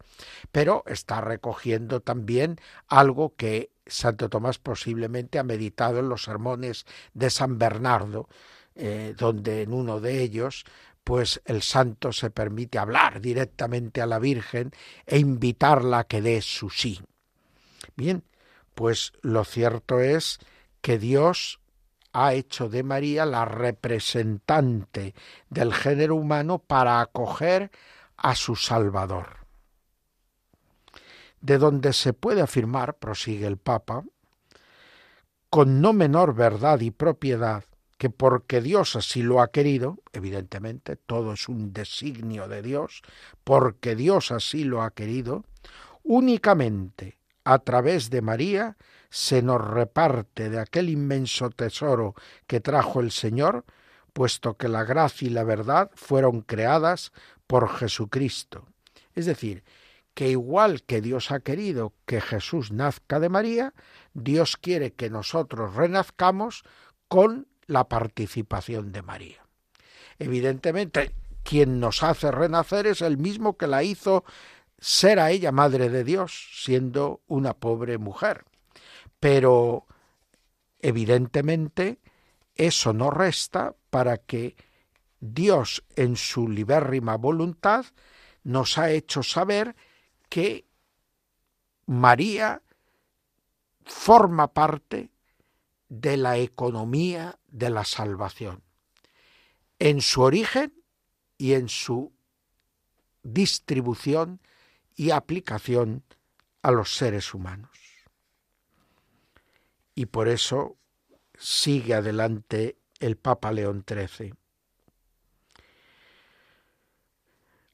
Pero 0.50 0.82
está 0.86 1.20
recogiendo 1.20 2.00
también 2.00 2.60
algo 2.88 3.36
que 3.36 3.70
Santo 3.88 4.28
Tomás 4.28 4.58
posiblemente 4.58 5.38
ha 5.38 5.42
meditado 5.42 5.98
en 5.98 6.08
los 6.08 6.24
sermones 6.24 6.86
de 7.14 7.30
San 7.30 7.58
Bernardo, 7.58 8.28
eh, 8.74 9.14
donde 9.16 9.62
en 9.62 9.72
uno 9.72 10.00
de 10.00 10.22
ellos 10.22 10.64
pues 11.08 11.40
el 11.46 11.62
santo 11.62 12.12
se 12.12 12.28
permite 12.28 12.78
hablar 12.78 13.22
directamente 13.22 14.02
a 14.02 14.06
la 14.06 14.18
Virgen 14.18 14.72
e 15.06 15.18
invitarla 15.18 16.00
a 16.00 16.04
que 16.04 16.20
dé 16.20 16.42
su 16.42 16.68
sí. 16.68 17.00
Bien, 17.96 18.24
pues 18.74 19.12
lo 19.22 19.44
cierto 19.44 20.00
es 20.00 20.38
que 20.82 20.98
Dios 20.98 21.60
ha 22.12 22.34
hecho 22.34 22.68
de 22.68 22.82
María 22.82 23.24
la 23.24 23.46
representante 23.46 25.14
del 25.48 25.72
género 25.72 26.14
humano 26.14 26.58
para 26.58 27.00
acoger 27.00 27.70
a 28.18 28.34
su 28.34 28.54
Salvador. 28.54 29.47
De 31.40 31.58
donde 31.58 31.92
se 31.92 32.12
puede 32.12 32.40
afirmar, 32.40 32.98
prosigue 32.98 33.46
el 33.46 33.56
Papa, 33.56 34.04
con 35.50 35.80
no 35.80 35.92
menor 35.92 36.34
verdad 36.34 36.80
y 36.80 36.90
propiedad, 36.90 37.64
que 37.96 38.10
porque 38.10 38.60
Dios 38.60 38.96
así 38.96 39.22
lo 39.22 39.40
ha 39.40 39.50
querido, 39.50 39.98
evidentemente 40.12 40.96
todo 40.96 41.32
es 41.32 41.48
un 41.48 41.72
designio 41.72 42.46
de 42.48 42.62
Dios, 42.62 43.02
porque 43.44 43.96
Dios 43.96 44.30
así 44.30 44.64
lo 44.64 44.82
ha 44.82 44.92
querido, 44.92 45.44
únicamente 46.04 47.18
a 47.44 47.58
través 47.58 48.10
de 48.10 48.22
María 48.22 48.76
se 49.10 49.42
nos 49.42 49.66
reparte 49.66 50.50
de 50.50 50.60
aquel 50.60 50.90
inmenso 50.90 51.50
tesoro 51.50 52.14
que 52.46 52.60
trajo 52.60 53.00
el 53.00 53.10
Señor, 53.10 53.64
puesto 54.12 54.56
que 54.56 54.68
la 54.68 54.84
gracia 54.84 55.26
y 55.26 55.30
la 55.30 55.44
verdad 55.44 55.90
fueron 55.94 56.42
creadas 56.42 57.12
por 57.46 57.68
Jesucristo. 57.68 58.66
Es 59.14 59.26
decir, 59.26 59.64
que 60.18 60.30
igual 60.30 60.82
que 60.82 61.00
Dios 61.00 61.30
ha 61.30 61.38
querido 61.38 61.94
que 62.04 62.20
Jesús 62.20 62.72
nazca 62.72 63.20
de 63.20 63.28
María, 63.28 63.72
Dios 64.14 64.56
quiere 64.56 64.92
que 64.92 65.10
nosotros 65.10 65.76
renazcamos 65.76 66.64
con 67.06 67.46
la 67.66 67.88
participación 67.88 68.90
de 68.90 69.02
María. 69.02 69.46
Evidentemente, 70.18 71.12
quien 71.44 71.78
nos 71.78 72.02
hace 72.02 72.32
renacer 72.32 72.88
es 72.88 73.00
el 73.00 73.16
mismo 73.16 73.56
que 73.56 73.68
la 73.68 73.84
hizo 73.84 74.24
ser 74.80 75.20
a 75.20 75.30
ella 75.30 75.52
madre 75.52 75.88
de 75.88 76.02
Dios, 76.02 76.48
siendo 76.64 77.20
una 77.28 77.54
pobre 77.54 77.96
mujer. 77.98 78.44
Pero, 79.20 79.86
evidentemente, 80.80 82.00
eso 82.56 82.92
no 82.92 83.12
resta 83.12 83.76
para 83.88 84.16
que 84.16 84.56
Dios, 85.20 85.84
en 85.94 86.16
su 86.16 86.48
libérrima 86.48 87.16
voluntad, 87.16 87.86
nos 88.42 88.78
ha 88.78 88.90
hecho 88.90 89.22
saber 89.22 89.76
que 90.28 90.66
María 91.86 92.62
forma 93.84 94.52
parte 94.52 95.10
de 95.88 96.16
la 96.16 96.36
economía 96.36 97.38
de 97.48 97.70
la 97.70 97.84
salvación, 97.84 98.62
en 99.78 100.00
su 100.00 100.22
origen 100.22 100.72
y 101.38 101.54
en 101.54 101.68
su 101.68 102.12
distribución 103.22 104.40
y 104.96 105.10
aplicación 105.10 106.04
a 106.62 106.70
los 106.70 106.94
seres 106.94 107.32
humanos. 107.32 107.70
Y 109.94 110.06
por 110.06 110.28
eso 110.28 110.76
sigue 111.38 111.94
adelante 111.94 112.76
el 113.00 113.16
Papa 113.16 113.52
León 113.52 113.84
XIII. 113.86 114.34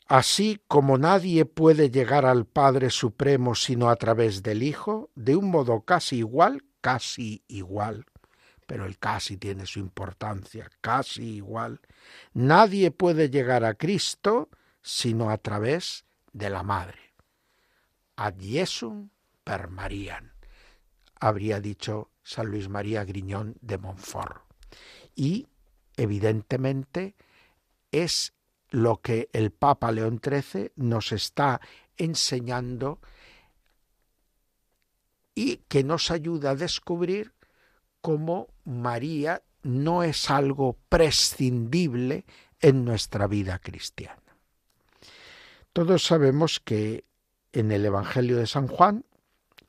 Así 0.07 0.61
como 0.69 0.99
nadie 0.99 1.47
puede 1.47 1.91
llegar 1.91 2.27
al 2.27 2.45
Padre 2.45 2.91
Supremo 2.91 3.55
sino 3.55 3.89
a 3.89 3.97
través 3.97 4.43
del 4.43 4.63
Hijo, 4.63 5.11
de 5.15 5.35
un 5.35 5.51
modo 5.51 5.81
casi 5.81 6.19
igual, 6.19 6.63
casi 6.83 7.43
igual, 7.49 8.05
pero 8.67 8.85
el 8.85 8.99
casi 8.99 9.39
tiene 9.39 9.65
su 9.65 9.79
importancia, 9.79 10.71
casi 10.83 11.37
igual, 11.37 11.81
nadie 12.35 12.91
puede 12.91 13.31
llegar 13.31 13.65
a 13.65 13.75
Cristo 13.75 14.51
sino 14.83 15.31
a 15.31 15.39
través 15.39 16.05
de 16.33 16.51
la 16.51 16.63
Madre. 16.63 17.15
Ad 18.17 18.35
Jesum 18.39 19.09
per 19.43 19.69
Marian, 19.69 20.35
habría 21.19 21.61
dicho 21.61 22.11
San 22.23 22.49
Luis 22.49 22.69
María 22.69 23.05
Griñón 23.05 23.57
de 23.63 23.79
Montfort. 23.79 24.43
Y, 25.15 25.49
evidentemente, 25.97 27.15
es 27.91 28.35
lo 28.75 29.01
que 29.01 29.29
el 29.33 29.53
Papa 29.53 29.93
León 29.93 30.21
XIII 30.21 30.73
nos 30.75 31.13
está 31.13 31.61
enseñando 31.97 32.99
y 35.33 35.59
que 35.69 35.85
nos 35.85 36.11
ayuda 36.11 36.51
a 36.51 36.57
descubrir 36.57 37.35
cómo 38.01 38.49
María 38.65 39.43
no 39.63 40.03
es 40.03 40.29
algo 40.29 40.77
prescindible 40.89 42.27
en 42.61 42.85
nuestra 42.85 43.29
vida 43.29 43.61
cristiana. 43.61 44.21
Todos 45.73 46.05
sabemos 46.05 46.59
que 46.59 47.05
en 47.53 47.71
el 47.71 47.87
Evangelio 47.87 48.39
de 48.39 48.49
San 48.49 48.67
Juan, 48.67 49.05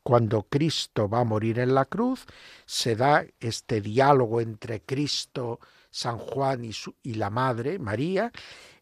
cuando 0.01 0.47
Cristo 0.49 1.07
va 1.07 1.19
a 1.19 1.25
morir 1.25 1.59
en 1.59 1.75
la 1.75 1.85
cruz, 1.85 2.25
se 2.65 2.95
da 2.95 3.23
este 3.39 3.81
diálogo 3.81 4.41
entre 4.41 4.81
Cristo, 4.81 5.59
San 5.91 6.17
Juan 6.17 6.65
y, 6.65 6.71
y 7.03 7.13
la 7.13 7.29
Madre, 7.29 7.77
María, 7.79 8.31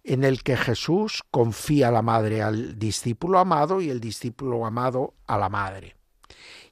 en 0.03 0.23
el 0.23 0.43
que 0.43 0.57
Jesús 0.57 1.23
confía 1.31 1.89
la 1.89 2.01
madre 2.01 2.41
al 2.41 2.77
discípulo 2.77 3.39
amado 3.39 3.81
y 3.81 3.89
el 3.89 3.99
discípulo 3.99 4.65
amado 4.65 5.13
a 5.27 5.37
la 5.37 5.49
madre. 5.49 5.95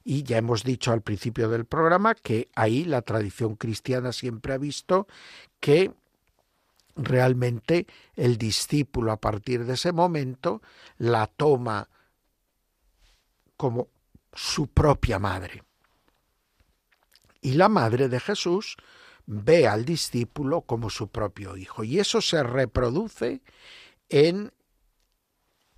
Y 0.04 0.22
ya 0.24 0.38
hemos 0.38 0.64
dicho 0.64 0.92
al 0.92 1.02
principio 1.02 1.48
del 1.48 1.64
programa 1.64 2.14
que 2.14 2.50
ahí 2.54 2.84
la 2.84 3.02
tradición 3.02 3.56
cristiana 3.56 4.12
siempre 4.12 4.52
ha 4.52 4.58
visto 4.58 5.06
que 5.60 5.92
realmente 6.96 7.86
el 8.16 8.36
discípulo 8.36 9.12
a 9.12 9.20
partir 9.20 9.64
de 9.64 9.74
ese 9.74 9.92
momento 9.92 10.60
la 10.98 11.26
toma 11.26 11.88
como 13.56 13.88
su 14.34 14.66
propia 14.66 15.18
madre. 15.18 15.62
Y 17.40 17.52
la 17.52 17.68
madre 17.68 18.08
de 18.08 18.20
Jesús 18.20 18.76
ve 19.32 19.66
al 19.66 19.84
discípulo 19.84 20.62
como 20.62 20.90
su 20.90 21.08
propio 21.08 21.56
hijo. 21.56 21.84
Y 21.84 21.98
eso 21.98 22.20
se 22.20 22.42
reproduce 22.42 23.40
en 24.08 24.52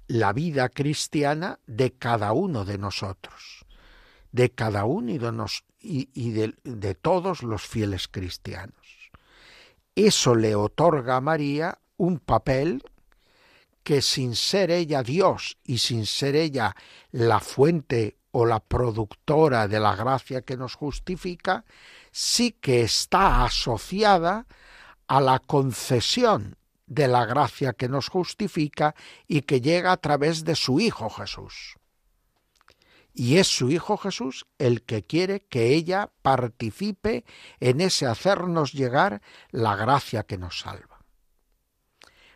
la 0.08 0.32
vida 0.32 0.68
cristiana 0.68 1.60
de 1.66 1.92
cada 1.92 2.32
uno 2.32 2.64
de 2.64 2.78
nosotros, 2.78 3.64
de 4.32 4.50
cada 4.50 4.84
uno 4.84 5.12
y 5.80 6.30
de, 6.30 6.54
de 6.64 6.94
todos 6.94 7.42
los 7.42 7.62
fieles 7.62 8.08
cristianos. 8.08 9.10
Eso 9.94 10.34
le 10.34 10.56
otorga 10.56 11.16
a 11.16 11.20
María 11.20 11.78
un 11.96 12.18
papel 12.18 12.82
que 13.84 14.02
sin 14.02 14.34
ser 14.34 14.72
ella 14.72 15.02
Dios 15.02 15.58
y 15.62 15.78
sin 15.78 16.06
ser 16.06 16.34
ella 16.34 16.74
la 17.12 17.38
fuente 17.38 18.16
o 18.32 18.46
la 18.46 18.58
productora 18.58 19.68
de 19.68 19.78
la 19.78 19.94
gracia 19.94 20.42
que 20.42 20.56
nos 20.56 20.74
justifica, 20.74 21.64
sí 22.14 22.52
que 22.52 22.82
está 22.82 23.44
asociada 23.44 24.46
a 25.08 25.20
la 25.20 25.40
concesión 25.40 26.56
de 26.86 27.08
la 27.08 27.26
gracia 27.26 27.72
que 27.72 27.88
nos 27.88 28.08
justifica 28.08 28.94
y 29.26 29.42
que 29.42 29.60
llega 29.60 29.90
a 29.90 29.96
través 29.96 30.44
de 30.44 30.54
su 30.54 30.78
Hijo 30.78 31.10
Jesús. 31.10 31.74
Y 33.12 33.38
es 33.38 33.48
su 33.48 33.68
Hijo 33.68 33.96
Jesús 33.96 34.46
el 34.58 34.82
que 34.82 35.02
quiere 35.02 35.40
que 35.40 35.74
ella 35.74 36.12
participe 36.22 37.24
en 37.58 37.80
ese 37.80 38.06
hacernos 38.06 38.72
llegar 38.72 39.20
la 39.50 39.74
gracia 39.74 40.22
que 40.22 40.38
nos 40.38 40.60
salva. 40.60 41.00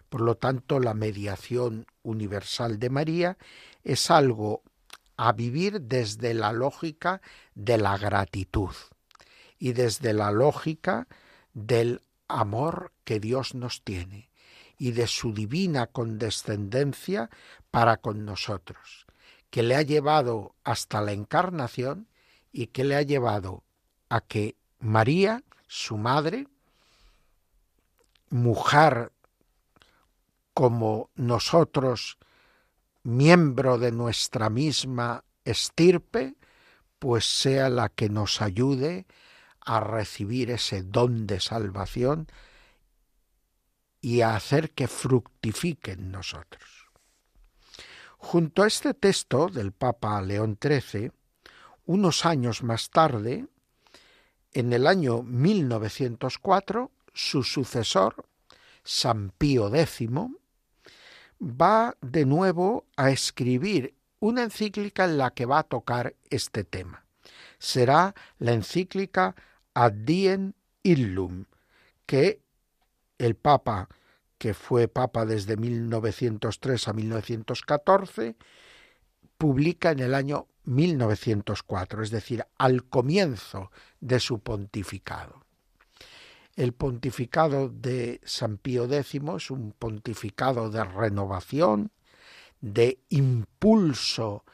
Por 0.09 0.23
lo 0.23 0.35
tanto, 0.35 0.81
la 0.81 0.95
mediación 0.95 1.87
universal 2.03 2.81
de 2.81 2.91
María 2.91 3.39
es 3.85 4.11
algo 4.11 4.65
a 5.17 5.31
vivir 5.33 5.83
desde 5.83 6.35
la 6.35 6.53
lógica 6.53 7.23
de 7.55 7.79
la 7.79 7.97
gratitud 7.97 8.75
y 9.59 9.73
desde 9.73 10.13
la 10.13 10.31
lógica 10.31 11.09
del 11.53 12.03
amor 12.29 12.93
que 13.05 13.21
Dios 13.21 13.55
nos 13.55 13.83
tiene 13.83 14.31
y 14.79 14.93
de 14.93 15.07
su 15.07 15.33
divina 15.33 15.87
condescendencia 15.87 17.31
para 17.71 17.97
con 17.97 18.25
nosotros, 18.25 19.07
que 19.51 19.63
le 19.63 19.75
ha 19.75 19.83
llevado 19.83 20.55
hasta 20.63 21.01
la 21.01 21.13
encarnación 21.13 22.07
y 22.53 22.69
que 22.69 22.85
le 22.85 22.97
ha 22.97 23.03
llevado 23.03 23.65
a 24.09 24.21
que 24.21 24.57
María, 24.79 25.43
su 25.67 25.97
madre, 25.97 26.47
mujer 28.31 29.13
como 30.55 31.11
nosotros, 31.15 32.19
miembro 33.03 33.79
de 33.79 33.91
nuestra 33.91 34.51
misma 34.51 35.25
estirpe, 35.45 36.35
pues 36.99 37.25
sea 37.25 37.69
la 37.69 37.89
que 37.89 38.09
nos 38.09 38.43
ayude 38.43 39.07
a 39.69 39.81
recibir 39.81 40.51
ese 40.51 40.83
don 40.83 41.27
de 41.27 41.41
salvación 41.41 42.27
y 44.01 44.23
a 44.23 44.35
hacer 44.35 44.71
que 44.71 44.89
fructifique 44.89 45.93
en 45.93 46.11
nosotros. 46.11 46.89
Junto 48.17 48.63
a 48.63 48.67
este 48.67 48.95
texto 48.95 49.49
del 49.49 49.73
Papa 49.73 50.21
León 50.23 50.59
XIII, 50.61 51.13
unos 51.85 52.25
años 52.25 52.63
más 52.63 52.89
tarde, 52.89 53.47
en 54.53 54.73
el 54.73 54.87
año 54.87 55.23
1904, 55.23 56.91
su 57.13 57.43
sucesor, 57.43 58.25
San 58.83 59.31
Pío 59.37 59.75
X, 59.75 60.09
va 61.41 61.95
de 62.01 62.25
nuevo 62.25 62.87
a 62.97 63.11
escribir 63.11 63.95
una 64.19 64.45
encíclica 64.45 65.05
en 65.05 65.19
la 65.19 65.33
que 65.33 65.45
va 65.45 65.59
a 65.59 65.65
tocar 65.65 66.15
este 66.31 66.65
tema. 66.65 67.05
Será 67.59 68.15
la 68.39 68.53
encíclica 68.53 69.37
Ad 69.79 70.09
Illum, 70.83 71.45
que 72.05 72.43
el 73.17 73.37
Papa, 73.37 73.89
que 74.37 74.53
fue 74.53 74.89
Papa 74.89 75.25
desde 75.25 75.57
1903 75.57 76.89
a 76.89 76.93
1914, 76.93 78.35
publica 79.37 79.93
en 79.93 80.01
el 80.01 80.15
año 80.17 80.49
1904, 80.65 82.03
es 82.03 82.11
decir, 82.11 82.45
al 82.59 82.87
comienzo 82.87 83.71
de 84.01 84.19
su 84.19 84.41
pontificado. 84.41 85.45
El 86.57 86.73
pontificado 86.73 87.69
de 87.69 88.21
San 88.25 88.59
Pío 88.59 88.93
X 88.93 89.15
es 89.37 89.51
un 89.53 89.71
pontificado 89.79 90.71
de 90.71 90.83
renovación, 90.83 91.93
de 92.61 92.99
impulso 93.11 94.45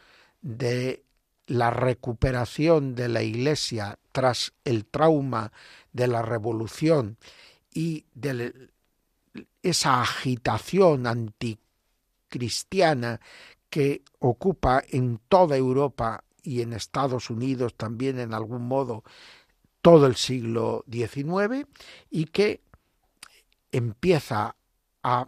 de 0.43 1.03
la 1.47 1.71
recuperación 1.71 2.95
de 2.95 3.09
la 3.09 3.23
Iglesia 3.23 3.99
tras 4.15 4.55
el 4.65 4.87
trauma 4.87 5.53
de 5.93 6.07
la 6.07 6.23
revolución 6.23 7.19
y 7.73 8.07
de 8.15 8.71
esa 9.61 10.03
agitación 10.03 11.09
anticristiana 11.09 13.21
que 13.69 14.05
ocupa 14.21 14.85
en 14.89 15.19
toda 15.29 15.57
Europa 15.57 16.23
y 16.45 16.63
en 16.63 16.75
Estados 16.75 17.29
Unidos 17.29 17.75
también 17.75 18.21
en 18.21 18.35
algún 18.35 18.69
modo 18.69 19.03
todo 19.83 20.07
el 20.07 20.15
siglo 20.15 20.85
XIX 20.89 21.67
y 22.09 22.27
que 22.27 22.63
empieza 23.73 24.55
a 25.03 25.27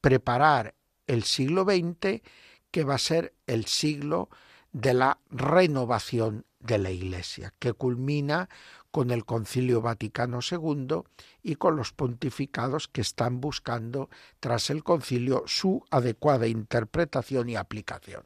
preparar 0.00 0.76
el 1.08 1.24
siglo 1.24 1.64
XX, 1.64 2.22
que 2.70 2.84
va 2.84 2.94
a 2.94 2.98
ser 2.98 3.34
el 3.48 3.64
siglo 3.64 4.28
de 4.70 4.94
la 4.94 5.18
renovación 5.28 6.44
de 6.60 6.78
la 6.78 6.90
Iglesia, 6.90 7.54
que 7.58 7.72
culmina 7.72 8.48
con 8.90 9.10
el 9.10 9.24
Concilio 9.24 9.80
Vaticano 9.80 10.40
II 10.48 11.02
y 11.42 11.54
con 11.56 11.76
los 11.76 11.92
pontificados 11.92 12.88
que 12.88 13.00
están 13.00 13.40
buscando 13.40 14.08
tras 14.40 14.70
el 14.70 14.82
concilio 14.82 15.44
su 15.46 15.84
adecuada 15.90 16.46
interpretación 16.46 17.48
y 17.48 17.56
aplicación. 17.56 18.24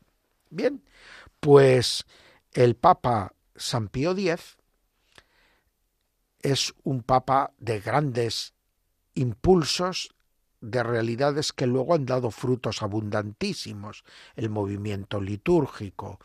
Bien, 0.50 0.82
pues 1.40 2.04
el 2.52 2.76
Papa 2.76 3.34
San 3.56 3.88
Pío 3.88 4.12
X 4.12 4.56
es 6.40 6.74
un 6.82 7.02
papa 7.02 7.52
de 7.58 7.80
grandes 7.80 8.54
impulsos 9.14 10.14
de 10.62 10.82
realidades 10.82 11.52
que 11.52 11.66
luego 11.66 11.94
han 11.94 12.06
dado 12.06 12.30
frutos 12.30 12.82
abundantísimos, 12.82 14.04
el 14.36 14.48
movimiento 14.48 15.20
litúrgico, 15.20 16.18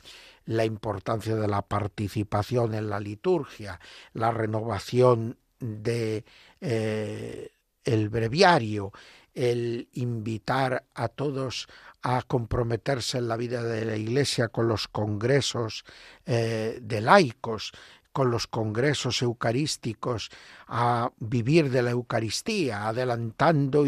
la 0.46 0.64
importancia 0.64 1.36
de 1.36 1.48
la 1.48 1.64
participación 1.64 2.76
en 2.76 2.90
la 2.90 3.00
liturgia, 3.00 3.80
la 4.14 4.32
renovación 4.32 5.38
de 5.60 6.24
eh, 6.62 7.50
el 7.84 8.10
breviario, 8.10 8.94
el 9.34 9.90
invitar 9.94 10.86
a 10.94 11.10
todos 11.10 11.68
a 12.02 12.22
comprometerse 12.22 13.18
en 13.18 13.28
la 13.28 13.38
vida 13.38 13.64
de 13.64 13.86
la 13.86 13.98
Iglesia 13.98 14.50
con 14.50 14.68
los 14.68 14.88
congresos 14.88 15.84
eh, 16.26 16.80
de 16.82 17.02
laicos, 17.02 17.72
con 18.18 18.32
los 18.32 18.48
congresos 18.48 19.22
eucarísticos, 19.22 20.32
a 20.66 21.12
vivir 21.20 21.70
de 21.70 21.84
la 21.84 21.92
Eucaristía, 21.92 22.88
adelantando 22.88 23.86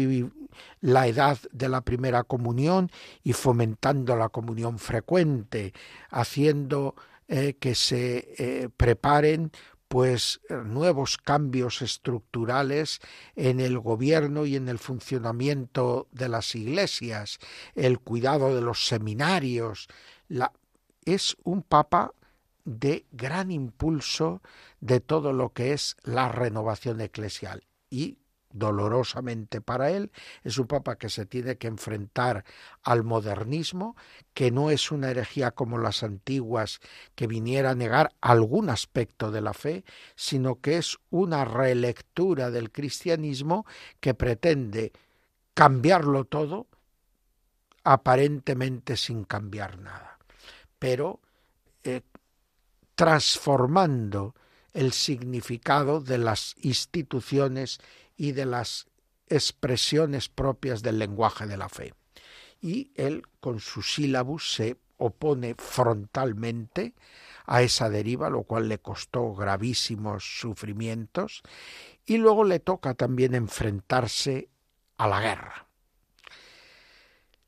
la 0.80 1.08
edad 1.08 1.36
de 1.50 1.68
la 1.68 1.80
primera 1.80 2.22
comunión 2.22 2.92
y 3.24 3.32
fomentando 3.32 4.14
la 4.14 4.28
comunión 4.28 4.78
frecuente, 4.78 5.74
haciendo 6.10 6.94
eh, 7.26 7.54
que 7.58 7.74
se 7.74 8.32
eh, 8.38 8.68
preparen 8.76 9.50
pues 9.88 10.40
nuevos 10.64 11.18
cambios 11.18 11.82
estructurales 11.82 13.00
en 13.34 13.58
el 13.58 13.80
gobierno 13.80 14.46
y 14.46 14.54
en 14.54 14.68
el 14.68 14.78
funcionamiento 14.78 16.06
de 16.12 16.28
las 16.28 16.54
iglesias, 16.54 17.40
el 17.74 17.98
cuidado 17.98 18.54
de 18.54 18.60
los 18.60 18.86
seminarios. 18.86 19.88
La... 20.28 20.52
es 21.04 21.36
un 21.42 21.64
papa 21.64 22.12
de 22.64 23.06
gran 23.12 23.50
impulso 23.50 24.42
de 24.80 25.00
todo 25.00 25.32
lo 25.32 25.52
que 25.52 25.72
es 25.72 25.96
la 26.02 26.28
renovación 26.28 27.00
eclesial 27.00 27.64
y 27.90 28.18
dolorosamente 28.52 29.60
para 29.60 29.90
él, 29.90 30.10
es 30.42 30.58
un 30.58 30.66
papa 30.66 30.96
que 30.96 31.08
se 31.08 31.26
tiene 31.26 31.56
que 31.56 31.68
enfrentar 31.68 32.44
al 32.82 33.04
modernismo, 33.04 33.96
que 34.34 34.50
no 34.50 34.70
es 34.70 34.90
una 34.90 35.10
herejía 35.10 35.52
como 35.52 35.78
las 35.78 36.02
antiguas 36.02 36.80
que 37.14 37.26
viniera 37.26 37.70
a 37.70 37.74
negar 37.74 38.12
algún 38.20 38.70
aspecto 38.70 39.30
de 39.30 39.40
la 39.40 39.54
fe, 39.54 39.84
sino 40.16 40.60
que 40.60 40.78
es 40.78 40.98
una 41.10 41.44
relectura 41.44 42.50
del 42.50 42.70
cristianismo 42.70 43.66
que 44.00 44.14
pretende 44.14 44.92
cambiarlo 45.54 46.24
todo, 46.24 46.66
aparentemente 47.84 48.96
sin 48.96 49.24
cambiar 49.24 49.78
nada. 49.78 50.18
Pero 50.78 51.20
transformando 53.00 54.34
el 54.74 54.92
significado 54.92 56.02
de 56.02 56.18
las 56.18 56.54
instituciones 56.60 57.80
y 58.14 58.32
de 58.32 58.44
las 58.44 58.88
expresiones 59.26 60.28
propias 60.28 60.82
del 60.82 60.98
lenguaje 60.98 61.46
de 61.46 61.56
la 61.56 61.70
fe. 61.70 61.94
Y 62.60 62.92
él 62.96 63.22
con 63.40 63.58
su 63.58 63.80
sílabus 63.80 64.52
se 64.52 64.76
opone 64.98 65.54
frontalmente 65.56 66.92
a 67.46 67.62
esa 67.62 67.88
deriva, 67.88 68.28
lo 68.28 68.42
cual 68.42 68.68
le 68.68 68.80
costó 68.80 69.34
gravísimos 69.34 70.38
sufrimientos, 70.38 71.40
y 72.04 72.18
luego 72.18 72.44
le 72.44 72.60
toca 72.60 72.92
también 72.92 73.34
enfrentarse 73.34 74.50
a 74.98 75.08
la 75.08 75.22
guerra. 75.22 75.68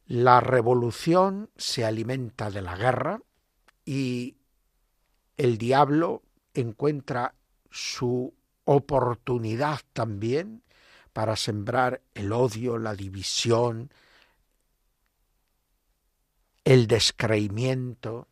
La 0.06 0.40
revolución 0.40 1.50
se 1.58 1.84
alimenta 1.84 2.50
de 2.50 2.62
la 2.62 2.74
guerra 2.74 3.20
y 3.84 4.36
el 5.42 5.59
diablo 5.59 6.22
encuentra 6.55 7.35
su 7.68 8.33
oportunidad 8.64 9.81
también 9.92 10.62
para 11.12 11.35
sembrar 11.35 12.00
el 12.14 12.31
odio, 12.31 12.78
la 12.78 12.94
división, 12.94 13.92
el 16.62 16.87
descreimiento 16.87 18.28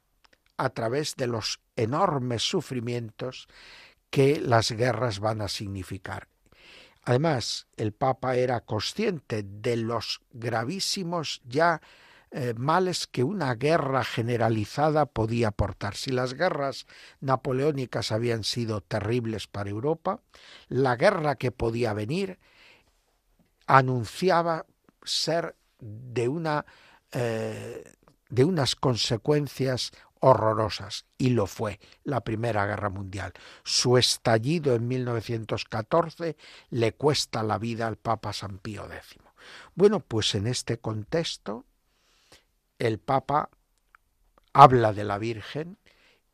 a 0.57 0.70
través 0.70 1.16
de 1.16 1.27
los 1.27 1.59
enormes 1.75 2.44
sufrimientos 2.44 3.49
que 4.11 4.40
las 4.40 4.70
guerras 4.70 5.18
van 5.18 5.40
a 5.42 5.49
significar. 5.49 6.29
Además, 7.03 7.66
el 7.77 7.90
Papa 7.90 8.37
era 8.37 8.61
consciente 8.61 9.42
de 9.42 9.77
los 9.79 10.20
gravísimos 10.31 11.42
ya 11.44 11.83
eh, 12.33 12.55
males 12.57 13.07
que 13.07 13.25
una 13.25 13.55
guerra 13.55 14.05
generalizada 14.05 15.07
podía 15.07 15.49
aportar. 15.49 15.97
Si 15.97 16.11
las 16.11 16.35
guerras 16.35 16.87
napoleónicas 17.21 18.12
habían 18.12 18.45
sido 18.45 18.81
terribles 18.81 19.47
para 19.47 19.71
Europa, 19.71 20.21
la 20.69 20.97
guerra 20.97 21.35
que 21.35 21.51
podía 21.51 21.93
venir 21.93 22.38
anunciaba 23.66 24.66
ser 25.03 25.57
de 25.81 26.29
una 26.29 26.66
eh, 27.12 27.95
de 28.29 28.45
unas 28.45 28.77
consecuencias 28.77 29.90
horrorosas, 30.21 31.07
y 31.19 31.31
lo 31.31 31.47
fue 31.47 31.81
la 32.05 32.21
Primera 32.21 32.66
Guerra 32.66 32.90
Mundial. 32.90 33.33
Su 33.64 33.99
estallido 33.99 34.75
en 34.75 34.87
1914 34.87 36.37
le 36.71 36.93
cuesta 36.93 37.43
la 37.43 37.59
vida 37.59 37.87
al 37.87 37.97
Papa 37.97 38.33
San 38.33 38.59
Pío 38.59 38.85
X. 38.85 39.19
Bueno, 39.75 40.01
pues 40.01 40.35
en 40.35 40.47
este 40.47 40.79
contexto 40.79 41.64
el 42.81 42.99
Papa 42.99 43.51
habla 44.53 44.93
de 44.93 45.05
la 45.05 45.19
Virgen 45.19 45.79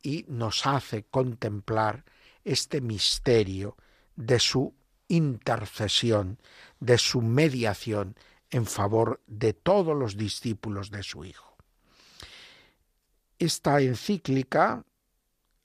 y 0.02 0.24
nos 0.28 0.66
hace 0.66 1.02
contemplar 1.02 2.04
este 2.44 2.80
misterio 2.80 3.76
de 4.14 4.38
su 4.38 4.72
intercesión, 5.08 6.38
de 6.80 6.96
su 6.96 7.20
mediación 7.20 8.16
en 8.50 8.64
favor 8.64 9.20
de 9.26 9.52
todos 9.52 9.96
los 9.96 10.16
discípulos 10.16 10.90
de 10.90 11.02
su 11.02 11.24
Hijo. 11.24 11.56
Esta 13.38 13.80
encíclica, 13.80 14.84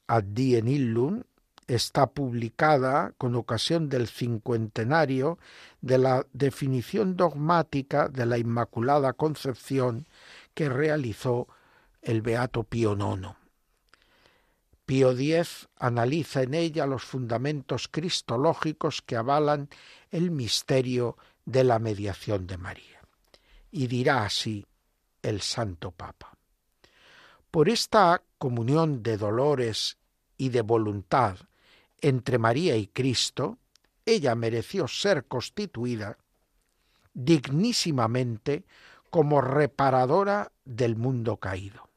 Ad 0.08 0.24
Diem 0.24 0.67
Illum, 0.67 1.24
está 1.67 2.08
publicada 2.08 3.13
con 3.17 3.36
ocasión 3.36 3.88
del 3.88 4.08
cincuentenario 4.08 5.38
de 5.80 6.00
la 6.00 6.26
definición 6.34 7.15
dogmática 7.15 8.10
de 8.10 8.26
la 8.26 8.38
Inmaculada 8.38 9.13
Concepción 9.13 10.06
que 10.54 10.70
realizó 10.70 11.48
el 12.02 12.22
Beato 12.22 12.64
Pío 12.64 12.94
IX. 12.94 13.36
Pío 14.86 15.12
X 15.12 15.70
analiza 15.78 16.42
en 16.42 16.54
ella 16.54 16.86
los 16.86 17.04
fundamentos 17.04 17.88
cristológicos 17.88 19.02
que 19.02 19.16
avalan 19.16 19.70
el 20.10 20.32
misterio 20.32 21.18
de 21.46 21.64
la 21.64 21.80
mediación 21.80 22.48
de 22.48 22.58
María. 22.58 23.02
Y 23.72 23.88
dirá 23.88 24.26
así 24.26 24.66
el 25.22 25.42
Santo 25.42 25.92
Papa. 25.92 26.38
Por 27.50 27.70
esta 27.70 28.22
comunión 28.38 29.04
de 29.04 29.18
dolores 29.18 29.98
y 30.38 30.50
de 30.50 30.62
voluntad 30.62 31.38
entre 32.02 32.38
María 32.38 32.76
y 32.76 32.88
Cristo, 32.88 33.60
ella 34.06 34.36
mereció 34.36 34.88
ser 34.88 35.26
constituida 35.26 36.18
dignísimamente 37.14 38.66
como 39.12 39.41
reparadora 39.41 40.52
del 40.65 40.95
mundo 40.95 41.38
caído. 41.38 41.88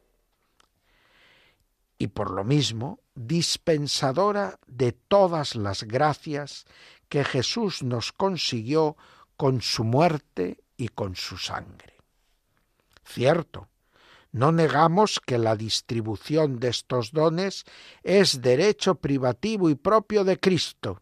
Y 1.97 2.09
por 2.09 2.31
lo 2.31 2.45
mismo, 2.45 3.01
dispensadora 3.15 4.59
de 4.67 4.93
todas 4.93 5.55
las 5.55 5.85
gracias 5.85 6.67
que 7.09 7.25
Jesús 7.25 7.83
nos 7.83 8.13
consiguió 8.13 8.97
con 9.37 9.63
su 9.63 9.85
muerte 9.85 10.59
y 10.77 10.89
con 10.89 11.15
su 11.15 11.39
sangre. 11.39 11.95
Cierto, 13.05 13.69
no 14.33 14.51
negamos 14.51 15.21
que 15.25 15.39
la 15.39 15.55
distribución 15.55 16.59
de 16.59 16.69
estos 16.69 17.13
dones 17.13 17.65
es 18.03 18.43
derecho 18.43 18.97
privativo 18.97 19.71
y 19.71 19.77
propio 19.77 20.25
de 20.25 20.41
Cristo, 20.41 21.01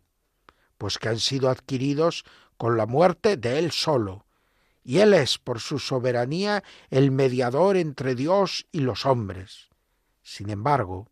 pues 0.77 0.99
que 0.99 1.09
han 1.09 1.19
sido 1.19 1.49
adquiridos 1.49 2.25
con 2.59 2.77
la 2.77 2.85
muerte 2.85 3.39
de 3.39 3.59
Él 3.59 3.73
solo, 3.73 4.27
y 4.85 4.99
Él 4.99 5.15
es, 5.15 5.39
por 5.39 5.61
su 5.61 5.79
soberanía, 5.79 6.65
el 6.91 7.11
mediador 7.11 7.77
entre 7.77 8.15
Dios 8.15 8.67
y 8.73 8.81
los 8.81 9.07
hombres. 9.07 9.69
Sin 10.23 10.51
embargo, 10.51 11.09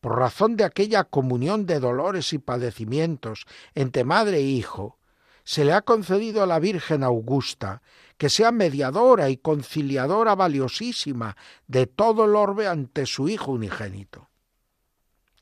por 0.00 0.18
razón 0.18 0.56
de 0.56 0.64
aquella 0.64 1.04
comunión 1.04 1.66
de 1.66 1.80
dolores 1.80 2.32
y 2.32 2.38
padecimientos 2.38 3.46
entre 3.74 4.04
madre 4.04 4.38
e 4.38 4.42
hijo, 4.42 4.98
se 5.44 5.64
le 5.64 5.72
ha 5.72 5.82
concedido 5.82 6.42
a 6.42 6.46
la 6.46 6.58
Virgen 6.58 7.02
Augusta 7.02 7.82
que 8.16 8.28
sea 8.28 8.52
mediadora 8.52 9.30
y 9.30 9.36
conciliadora 9.36 10.34
valiosísima 10.34 11.36
de 11.66 11.86
todo 11.86 12.26
el 12.26 12.36
orbe 12.36 12.68
ante 12.68 13.06
su 13.06 13.28
Hijo 13.28 13.52
unigénito. 13.52 14.28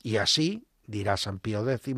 Y 0.01 0.17
así, 0.17 0.65
dirá 0.87 1.17
San 1.17 1.39
Pío 1.39 1.69
X, 1.69 1.95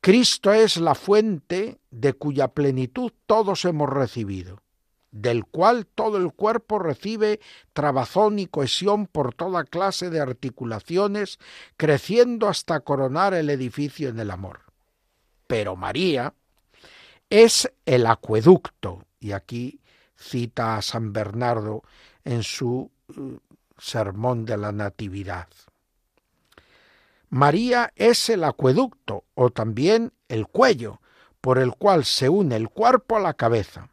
Cristo 0.00 0.52
es 0.52 0.76
la 0.76 0.94
fuente 0.94 1.78
de 1.90 2.12
cuya 2.12 2.48
plenitud 2.48 3.12
todos 3.26 3.64
hemos 3.64 3.90
recibido, 3.90 4.62
del 5.10 5.44
cual 5.44 5.86
todo 5.86 6.16
el 6.18 6.32
cuerpo 6.32 6.78
recibe 6.78 7.40
trabazón 7.72 8.38
y 8.38 8.46
cohesión 8.46 9.06
por 9.06 9.34
toda 9.34 9.64
clase 9.64 10.10
de 10.10 10.20
articulaciones, 10.20 11.38
creciendo 11.76 12.48
hasta 12.48 12.80
coronar 12.80 13.34
el 13.34 13.50
edificio 13.50 14.08
en 14.08 14.20
el 14.20 14.30
amor. 14.30 14.60
Pero 15.46 15.76
María 15.76 16.34
es 17.30 17.72
el 17.84 18.06
acueducto, 18.06 19.04
y 19.18 19.32
aquí 19.32 19.80
cita 20.16 20.76
a 20.76 20.82
San 20.82 21.12
Bernardo 21.12 21.82
en 22.24 22.42
su 22.42 22.90
uh, 23.08 23.38
sermón 23.78 24.44
de 24.44 24.56
la 24.56 24.72
Natividad. 24.72 25.48
María 27.28 27.92
es 27.96 28.28
el 28.28 28.44
acueducto 28.44 29.24
o 29.34 29.50
también 29.50 30.12
el 30.28 30.46
cuello 30.46 31.00
por 31.40 31.58
el 31.58 31.72
cual 31.76 32.04
se 32.04 32.28
une 32.28 32.56
el 32.56 32.68
cuerpo 32.68 33.16
a 33.16 33.20
la 33.20 33.34
cabeza. 33.34 33.90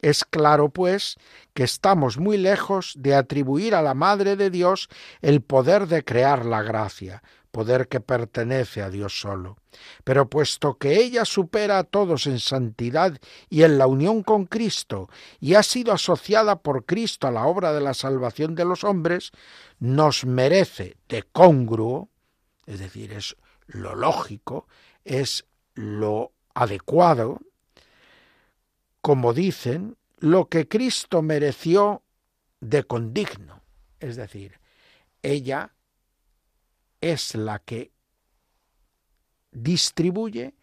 Es 0.00 0.24
claro, 0.24 0.68
pues, 0.68 1.16
que 1.54 1.64
estamos 1.64 2.18
muy 2.18 2.36
lejos 2.36 2.94
de 2.98 3.14
atribuir 3.14 3.74
a 3.74 3.82
la 3.82 3.94
Madre 3.94 4.36
de 4.36 4.50
Dios 4.50 4.88
el 5.22 5.40
poder 5.40 5.88
de 5.88 6.04
crear 6.04 6.44
la 6.44 6.62
gracia, 6.62 7.22
poder 7.50 7.88
que 7.88 8.00
pertenece 8.00 8.82
a 8.82 8.90
Dios 8.90 9.18
solo. 9.18 9.56
Pero 10.04 10.28
puesto 10.28 10.76
que 10.76 10.98
ella 11.00 11.24
supera 11.24 11.78
a 11.78 11.84
todos 11.84 12.26
en 12.26 12.38
santidad 12.38 13.18
y 13.48 13.62
en 13.62 13.78
la 13.78 13.86
unión 13.86 14.22
con 14.22 14.44
Cristo, 14.44 15.08
y 15.40 15.54
ha 15.54 15.62
sido 15.62 15.94
asociada 15.94 16.56
por 16.56 16.84
Cristo 16.84 17.26
a 17.26 17.30
la 17.30 17.46
obra 17.46 17.72
de 17.72 17.80
la 17.80 17.94
salvación 17.94 18.54
de 18.54 18.66
los 18.66 18.84
hombres, 18.84 19.32
nos 19.78 20.26
merece 20.26 20.98
de 21.08 21.22
congruo, 21.22 22.10
es 22.66 22.80
decir, 22.80 23.12
es 23.12 23.36
lo 23.66 23.94
lógico, 23.94 24.66
es 25.04 25.46
lo 25.74 26.32
adecuado, 26.54 27.40
como 29.00 29.32
dicen, 29.32 29.96
lo 30.18 30.48
que 30.48 30.66
Cristo 30.66 31.22
mereció 31.22 32.02
de 32.60 32.84
condigno. 32.84 33.62
Es 34.00 34.16
decir, 34.16 34.58
ella 35.22 35.74
es 37.00 37.34
la 37.34 37.60
que 37.60 37.92
distribuye 39.52 40.54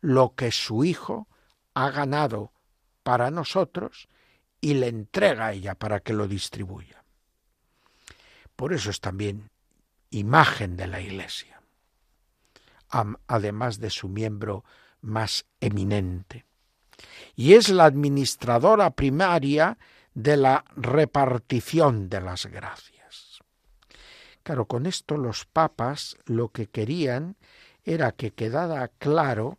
lo 0.00 0.34
que 0.34 0.50
su 0.50 0.84
Hijo 0.84 1.28
ha 1.74 1.90
ganado 1.90 2.52
para 3.02 3.30
nosotros 3.30 4.08
y 4.60 4.74
le 4.74 4.88
entrega 4.88 5.46
a 5.46 5.52
ella 5.52 5.74
para 5.74 6.00
que 6.00 6.12
lo 6.12 6.26
distribuya. 6.26 7.04
Por 8.56 8.72
eso 8.72 8.90
es 8.90 9.00
también 9.00 9.49
imagen 10.10 10.76
de 10.76 10.86
la 10.86 11.00
Iglesia, 11.00 11.62
además 13.26 13.78
de 13.78 13.90
su 13.90 14.08
miembro 14.08 14.64
más 15.00 15.46
eminente. 15.60 16.44
Y 17.34 17.54
es 17.54 17.68
la 17.68 17.84
administradora 17.84 18.90
primaria 18.90 19.78
de 20.14 20.36
la 20.36 20.64
repartición 20.76 22.08
de 22.08 22.20
las 22.20 22.46
gracias. 22.46 23.40
Claro, 24.42 24.66
con 24.66 24.86
esto 24.86 25.16
los 25.16 25.44
papas 25.46 26.16
lo 26.24 26.48
que 26.48 26.66
querían 26.66 27.36
era 27.84 28.12
que 28.12 28.32
quedara 28.32 28.88
claro 28.98 29.58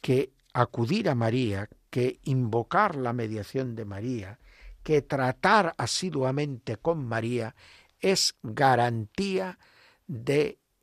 que 0.00 0.32
acudir 0.52 1.08
a 1.08 1.14
María, 1.14 1.68
que 1.90 2.20
invocar 2.24 2.96
la 2.96 3.12
mediación 3.12 3.74
de 3.74 3.84
María, 3.84 4.38
que 4.82 5.02
tratar 5.02 5.74
asiduamente 5.78 6.76
con 6.76 7.06
María 7.06 7.54
es 8.00 8.34
garantía 8.42 9.58
de 9.58 9.71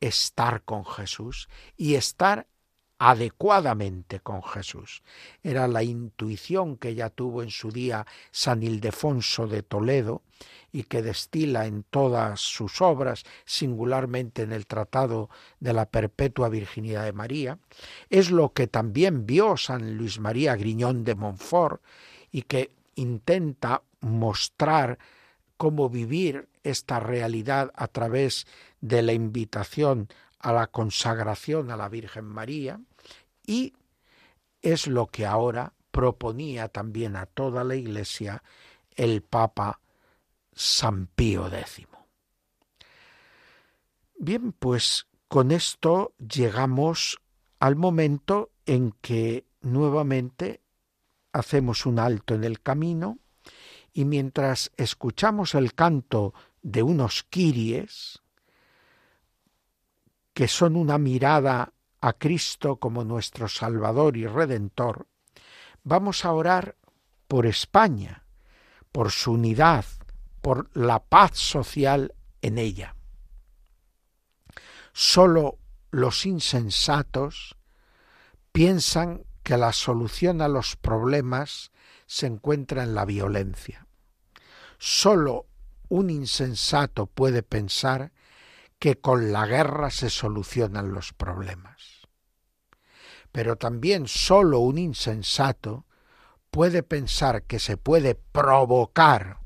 estar 0.00 0.62
con 0.62 0.84
Jesús 0.84 1.48
y 1.76 1.94
estar 1.94 2.46
adecuadamente 3.00 4.20
con 4.20 4.42
Jesús. 4.42 5.02
Era 5.42 5.66
la 5.66 5.82
intuición 5.82 6.76
que 6.76 6.94
ya 6.94 7.08
tuvo 7.08 7.42
en 7.42 7.50
su 7.50 7.72
día 7.72 8.06
San 8.30 8.62
Ildefonso 8.62 9.46
de 9.46 9.62
Toledo 9.62 10.22
y 10.70 10.82
que 10.82 11.00
destila 11.00 11.66
en 11.66 11.82
todas 11.82 12.40
sus 12.40 12.82
obras, 12.82 13.24
singularmente 13.46 14.42
en 14.42 14.52
el 14.52 14.66
Tratado 14.66 15.30
de 15.60 15.72
la 15.72 15.86
Perpetua 15.86 16.50
Virginidad 16.50 17.04
de 17.04 17.14
María, 17.14 17.58
es 18.10 18.30
lo 18.30 18.52
que 18.52 18.66
también 18.66 19.24
vio 19.24 19.56
San 19.56 19.96
Luis 19.96 20.20
María 20.20 20.54
Griñón 20.54 21.02
de 21.02 21.14
Montfort 21.14 21.82
y 22.30 22.42
que 22.42 22.70
intenta 22.96 23.82
mostrar 24.00 24.98
cómo 25.56 25.88
vivir 25.88 26.48
esta 26.64 27.00
realidad 27.00 27.72
a 27.74 27.88
través 27.88 28.46
de 28.80 29.02
la 29.02 29.12
invitación 29.12 30.08
a 30.38 30.52
la 30.52 30.66
consagración 30.68 31.70
a 31.70 31.76
la 31.76 31.88
Virgen 31.88 32.24
María 32.24 32.80
y 33.46 33.74
es 34.62 34.86
lo 34.86 35.06
que 35.06 35.26
ahora 35.26 35.74
proponía 35.90 36.68
también 36.68 37.16
a 37.16 37.26
toda 37.26 37.64
la 37.64 37.74
Iglesia 37.74 38.42
el 38.96 39.22
Papa 39.22 39.80
San 40.52 41.06
Pío 41.06 41.46
X. 41.46 41.86
Bien, 44.18 44.52
pues 44.52 45.06
con 45.28 45.50
esto 45.50 46.12
llegamos 46.18 47.20
al 47.58 47.76
momento 47.76 48.50
en 48.66 48.92
que 49.00 49.46
nuevamente 49.62 50.60
hacemos 51.32 51.86
un 51.86 51.98
alto 51.98 52.34
en 52.34 52.44
el 52.44 52.60
camino 52.60 53.18
y 53.92 54.04
mientras 54.04 54.70
escuchamos 54.76 55.54
el 55.54 55.74
canto 55.74 56.34
de 56.62 56.82
unos 56.82 57.22
kiries, 57.24 58.22
que 60.40 60.48
son 60.48 60.74
una 60.74 60.96
mirada 60.96 61.74
a 62.00 62.14
Cristo 62.14 62.76
como 62.76 63.04
nuestro 63.04 63.46
Salvador 63.46 64.16
y 64.16 64.26
Redentor, 64.26 65.06
vamos 65.84 66.24
a 66.24 66.32
orar 66.32 66.78
por 67.28 67.44
España, 67.44 68.24
por 68.90 69.10
su 69.10 69.32
unidad, 69.32 69.84
por 70.40 70.74
la 70.74 71.00
paz 71.00 71.36
social 71.36 72.14
en 72.40 72.56
ella. 72.56 72.96
Solo 74.94 75.58
los 75.90 76.24
insensatos 76.24 77.58
piensan 78.50 79.26
que 79.42 79.58
la 79.58 79.74
solución 79.74 80.40
a 80.40 80.48
los 80.48 80.74
problemas 80.74 81.70
se 82.06 82.26
encuentra 82.26 82.82
en 82.82 82.94
la 82.94 83.04
violencia. 83.04 83.86
Solo 84.78 85.48
un 85.90 86.08
insensato 86.08 87.04
puede 87.04 87.42
pensar 87.42 88.12
que 88.80 88.98
con 88.98 89.30
la 89.30 89.46
guerra 89.46 89.90
se 89.90 90.08
solucionan 90.08 90.92
los 90.92 91.12
problemas. 91.12 92.08
Pero 93.30 93.56
también 93.56 94.08
solo 94.08 94.58
un 94.58 94.78
insensato 94.78 95.84
puede 96.50 96.82
pensar 96.82 97.44
que 97.44 97.58
se 97.60 97.76
puede 97.76 98.14
provocar 98.14 99.38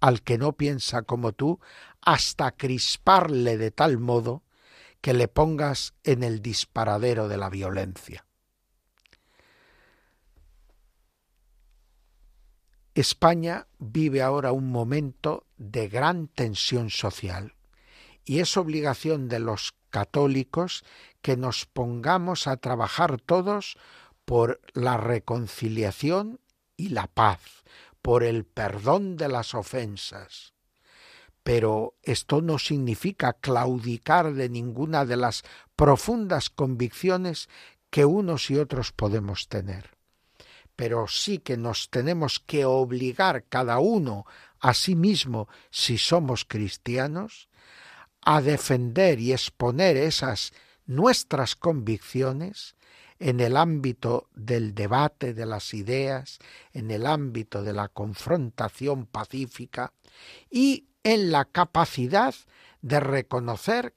al 0.00 0.22
que 0.22 0.38
no 0.38 0.54
piensa 0.54 1.02
como 1.02 1.32
tú 1.32 1.60
hasta 2.00 2.52
crisparle 2.52 3.58
de 3.58 3.70
tal 3.70 3.98
modo 3.98 4.42
que 5.02 5.12
le 5.12 5.28
pongas 5.28 5.92
en 6.02 6.24
el 6.24 6.40
disparadero 6.40 7.28
de 7.28 7.36
la 7.36 7.50
violencia. 7.50 8.24
España 12.94 13.66
vive 13.78 14.22
ahora 14.22 14.52
un 14.52 14.70
momento 14.70 15.46
de 15.58 15.88
gran 15.88 16.28
tensión 16.28 16.88
social 16.88 17.53
y 18.24 18.40
es 18.40 18.56
obligación 18.56 19.28
de 19.28 19.38
los 19.38 19.74
católicos 19.90 20.84
que 21.22 21.36
nos 21.36 21.66
pongamos 21.66 22.46
a 22.46 22.56
trabajar 22.56 23.20
todos 23.20 23.76
por 24.24 24.60
la 24.72 24.96
reconciliación 24.96 26.40
y 26.76 26.88
la 26.88 27.06
paz, 27.06 27.40
por 28.02 28.24
el 28.24 28.44
perdón 28.44 29.16
de 29.16 29.28
las 29.28 29.54
ofensas. 29.54 30.54
Pero 31.42 31.94
esto 32.02 32.40
no 32.40 32.58
significa 32.58 33.34
claudicar 33.34 34.32
de 34.32 34.48
ninguna 34.48 35.04
de 35.04 35.16
las 35.16 35.44
profundas 35.76 36.48
convicciones 36.48 37.48
que 37.90 38.04
unos 38.04 38.50
y 38.50 38.58
otros 38.58 38.92
podemos 38.92 39.48
tener. 39.48 39.90
Pero 40.74 41.06
sí 41.06 41.38
que 41.38 41.56
nos 41.56 41.90
tenemos 41.90 42.40
que 42.40 42.64
obligar 42.64 43.44
cada 43.44 43.78
uno 43.78 44.26
a 44.58 44.74
sí 44.74 44.96
mismo, 44.96 45.48
si 45.70 45.98
somos 45.98 46.44
cristianos, 46.44 47.48
a 48.24 48.40
defender 48.40 49.20
y 49.20 49.32
exponer 49.32 49.96
esas 49.96 50.52
nuestras 50.86 51.56
convicciones 51.56 52.74
en 53.18 53.40
el 53.40 53.56
ámbito 53.56 54.28
del 54.34 54.74
debate 54.74 55.34
de 55.34 55.46
las 55.46 55.72
ideas, 55.72 56.38
en 56.72 56.90
el 56.90 57.06
ámbito 57.06 57.62
de 57.62 57.72
la 57.72 57.88
confrontación 57.88 59.06
pacífica 59.06 59.92
y 60.50 60.86
en 61.02 61.30
la 61.30 61.44
capacidad 61.44 62.34
de 62.82 63.00
reconocer 63.00 63.94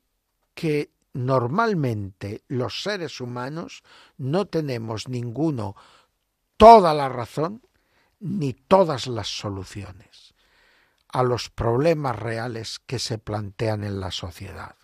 que 0.54 0.92
normalmente 1.14 2.44
los 2.48 2.84
seres 2.84 3.20
humanos 3.20 3.84
no 4.18 4.46
tenemos 4.46 5.08
ninguno 5.08 5.76
toda 6.58 6.94
la 6.94 7.10
razón 7.10 7.62
ni 8.20 8.54
todas 8.54 9.08
las 9.08 9.28
soluciones 9.28 10.36
a 11.10 11.24
los 11.24 11.50
problemas 11.50 12.18
reales 12.18 12.80
que 12.86 13.00
se 13.00 13.18
plantean 13.18 13.84
en 13.84 14.00
la 14.00 14.12
sociedad. 14.12 14.76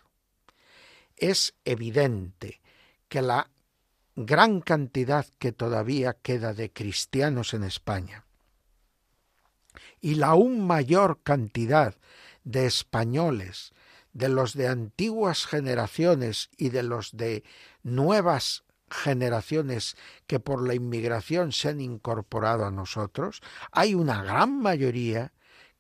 Es 1.15 1.53
evidente 1.65 2.61
que 3.07 3.21
la 3.21 3.49
gran 4.15 4.61
cantidad 4.61 5.25
que 5.39 5.51
todavía 5.51 6.13
queda 6.13 6.53
de 6.53 6.71
cristianos 6.71 7.53
en 7.53 7.63
España 7.63 8.25
y 10.01 10.15
la 10.15 10.27
aún 10.27 10.65
mayor 10.65 11.21
cantidad 11.23 11.95
de 12.43 12.65
españoles, 12.65 13.73
de 14.11 14.29
los 14.29 14.53
de 14.53 14.67
antiguas 14.67 15.45
generaciones 15.45 16.49
y 16.57 16.69
de 16.69 16.83
los 16.83 17.15
de 17.15 17.43
nuevas 17.81 18.63
generaciones 18.89 19.97
que 20.27 20.39
por 20.39 20.67
la 20.67 20.75
inmigración 20.75 21.51
se 21.51 21.69
han 21.69 21.81
incorporado 21.81 22.65
a 22.65 22.71
nosotros, 22.71 23.41
hay 23.71 23.95
una 23.95 24.21
gran 24.23 24.59
mayoría 24.59 25.33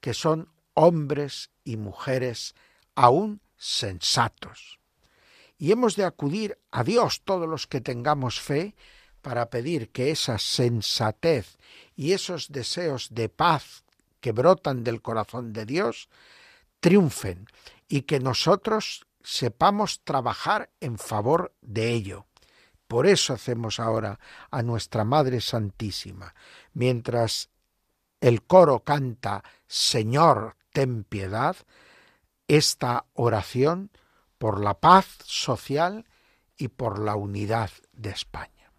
que 0.03 0.13
son 0.13 0.49
hombres 0.73 1.49
y 1.63 1.77
mujeres 1.77 2.55
aún 2.93 3.39
sensatos. 3.55 4.79
Y 5.57 5.71
hemos 5.71 5.95
de 5.95 6.03
acudir 6.03 6.59
a 6.71 6.83
Dios 6.83 7.21
todos 7.23 7.47
los 7.47 7.67
que 7.67 7.79
tengamos 7.79 8.41
fe 8.41 8.75
para 9.21 9.49
pedir 9.49 9.91
que 9.91 10.11
esa 10.11 10.39
sensatez 10.39 11.57
y 11.95 12.11
esos 12.11 12.51
deseos 12.51 13.07
de 13.11 13.29
paz 13.29 13.85
que 14.19 14.33
brotan 14.33 14.83
del 14.83 15.01
corazón 15.01 15.53
de 15.53 15.65
Dios 15.65 16.09
triunfen 16.81 17.47
y 17.87 18.01
que 18.01 18.19
nosotros 18.19 19.05
sepamos 19.21 20.01
trabajar 20.03 20.69
en 20.81 20.97
favor 20.97 21.53
de 21.61 21.91
ello. 21.91 22.25
Por 22.89 23.07
eso 23.07 23.31
hacemos 23.31 23.79
ahora 23.79 24.19
a 24.51 24.63
nuestra 24.63 25.05
Madre 25.05 25.39
Santísima, 25.39 26.35
mientras 26.73 27.52
el 28.23 28.43
coro 28.43 28.79
canta 28.79 29.43
Señor, 29.67 30.55
ten 30.71 31.03
piedad, 31.03 31.57
esta 32.47 33.05
oración 33.13 33.91
por 34.37 34.63
la 34.63 34.79
paz 34.79 35.05
social 35.25 36.05
y 36.57 36.69
por 36.69 36.99
la 36.99 37.15
unidad 37.15 37.69
de 37.91 38.11
España. 38.11 38.71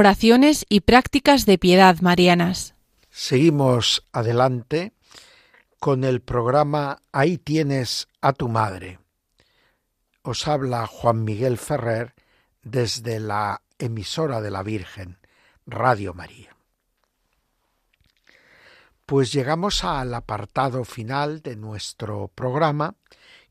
Oraciones 0.00 0.64
y 0.70 0.80
prácticas 0.80 1.44
de 1.44 1.58
piedad 1.58 2.00
marianas. 2.00 2.74
Seguimos 3.10 4.02
adelante 4.12 4.94
con 5.78 6.04
el 6.04 6.22
programa 6.22 7.02
Ahí 7.12 7.36
tienes 7.36 8.08
a 8.22 8.32
tu 8.32 8.48
madre. 8.48 8.98
Os 10.22 10.48
habla 10.48 10.86
Juan 10.86 11.22
Miguel 11.22 11.58
Ferrer 11.58 12.14
desde 12.62 13.20
la 13.20 13.60
emisora 13.78 14.40
de 14.40 14.50
la 14.50 14.62
Virgen, 14.62 15.18
Radio 15.66 16.14
María. 16.14 16.56
Pues 19.04 19.32
llegamos 19.32 19.84
al 19.84 20.14
apartado 20.14 20.84
final 20.84 21.42
de 21.42 21.56
nuestro 21.56 22.28
programa 22.28 22.94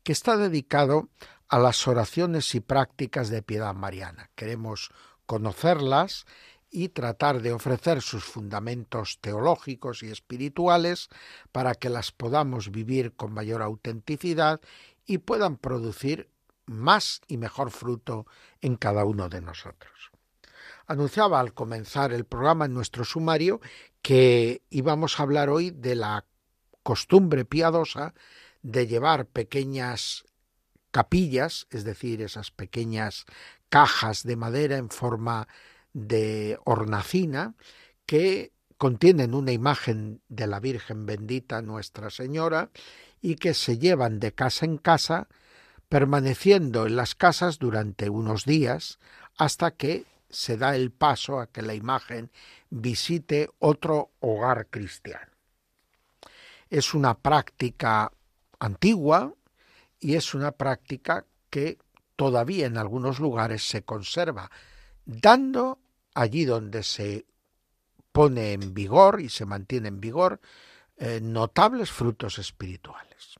que 0.02 0.10
está 0.10 0.36
dedicado 0.36 1.10
a 1.48 1.60
las 1.60 1.86
oraciones 1.86 2.56
y 2.56 2.60
prácticas 2.60 3.28
de 3.28 3.40
piedad 3.40 3.72
mariana. 3.72 4.30
Queremos 4.34 4.90
conocerlas 5.30 6.26
y 6.72 6.88
tratar 6.88 7.40
de 7.40 7.52
ofrecer 7.52 8.02
sus 8.02 8.24
fundamentos 8.24 9.20
teológicos 9.20 10.02
y 10.02 10.10
espirituales 10.10 11.08
para 11.52 11.76
que 11.76 11.88
las 11.88 12.10
podamos 12.10 12.72
vivir 12.72 13.12
con 13.14 13.32
mayor 13.32 13.62
autenticidad 13.62 14.60
y 15.06 15.18
puedan 15.18 15.56
producir 15.56 16.28
más 16.66 17.20
y 17.28 17.36
mejor 17.36 17.70
fruto 17.70 18.26
en 18.60 18.74
cada 18.74 19.04
uno 19.04 19.28
de 19.28 19.40
nosotros. 19.40 20.10
Anunciaba 20.88 21.38
al 21.38 21.54
comenzar 21.54 22.12
el 22.12 22.24
programa 22.24 22.64
en 22.64 22.74
nuestro 22.74 23.04
sumario 23.04 23.60
que 24.02 24.62
íbamos 24.68 25.20
a 25.20 25.22
hablar 25.22 25.48
hoy 25.48 25.70
de 25.70 25.94
la 25.94 26.24
costumbre 26.82 27.44
piadosa 27.44 28.14
de 28.62 28.88
llevar 28.88 29.26
pequeñas 29.26 30.24
capillas, 30.90 31.68
es 31.70 31.84
decir, 31.84 32.20
esas 32.20 32.50
pequeñas 32.50 33.26
cajas 33.70 34.24
de 34.24 34.36
madera 34.36 34.76
en 34.76 34.90
forma 34.90 35.48
de 35.94 36.58
hornacina 36.64 37.54
que 38.04 38.52
contienen 38.76 39.34
una 39.34 39.52
imagen 39.52 40.20
de 40.28 40.46
la 40.46 40.60
Virgen 40.60 41.06
bendita 41.06 41.62
Nuestra 41.62 42.10
Señora 42.10 42.70
y 43.22 43.36
que 43.36 43.54
se 43.54 43.78
llevan 43.78 44.20
de 44.20 44.32
casa 44.32 44.64
en 44.64 44.78
casa, 44.78 45.28
permaneciendo 45.88 46.86
en 46.86 46.96
las 46.96 47.14
casas 47.14 47.58
durante 47.58 48.10
unos 48.10 48.44
días 48.44 48.98
hasta 49.36 49.72
que 49.72 50.06
se 50.28 50.56
da 50.56 50.76
el 50.76 50.90
paso 50.90 51.40
a 51.40 51.46
que 51.48 51.62
la 51.62 51.74
imagen 51.74 52.30
visite 52.70 53.50
otro 53.58 54.10
hogar 54.20 54.68
cristiano. 54.68 55.32
Es 56.68 56.94
una 56.94 57.18
práctica 57.18 58.12
antigua 58.58 59.34
y 59.98 60.14
es 60.14 60.34
una 60.34 60.52
práctica 60.52 61.26
que 61.50 61.78
todavía 62.20 62.66
en 62.66 62.76
algunos 62.76 63.18
lugares 63.18 63.66
se 63.66 63.82
conserva, 63.82 64.50
dando 65.06 65.78
allí 66.12 66.44
donde 66.44 66.82
se 66.82 67.24
pone 68.12 68.52
en 68.52 68.74
vigor 68.74 69.22
y 69.22 69.30
se 69.30 69.46
mantiene 69.46 69.88
en 69.88 70.02
vigor 70.02 70.38
eh, 70.98 71.20
notables 71.22 71.90
frutos 71.90 72.38
espirituales. 72.38 73.36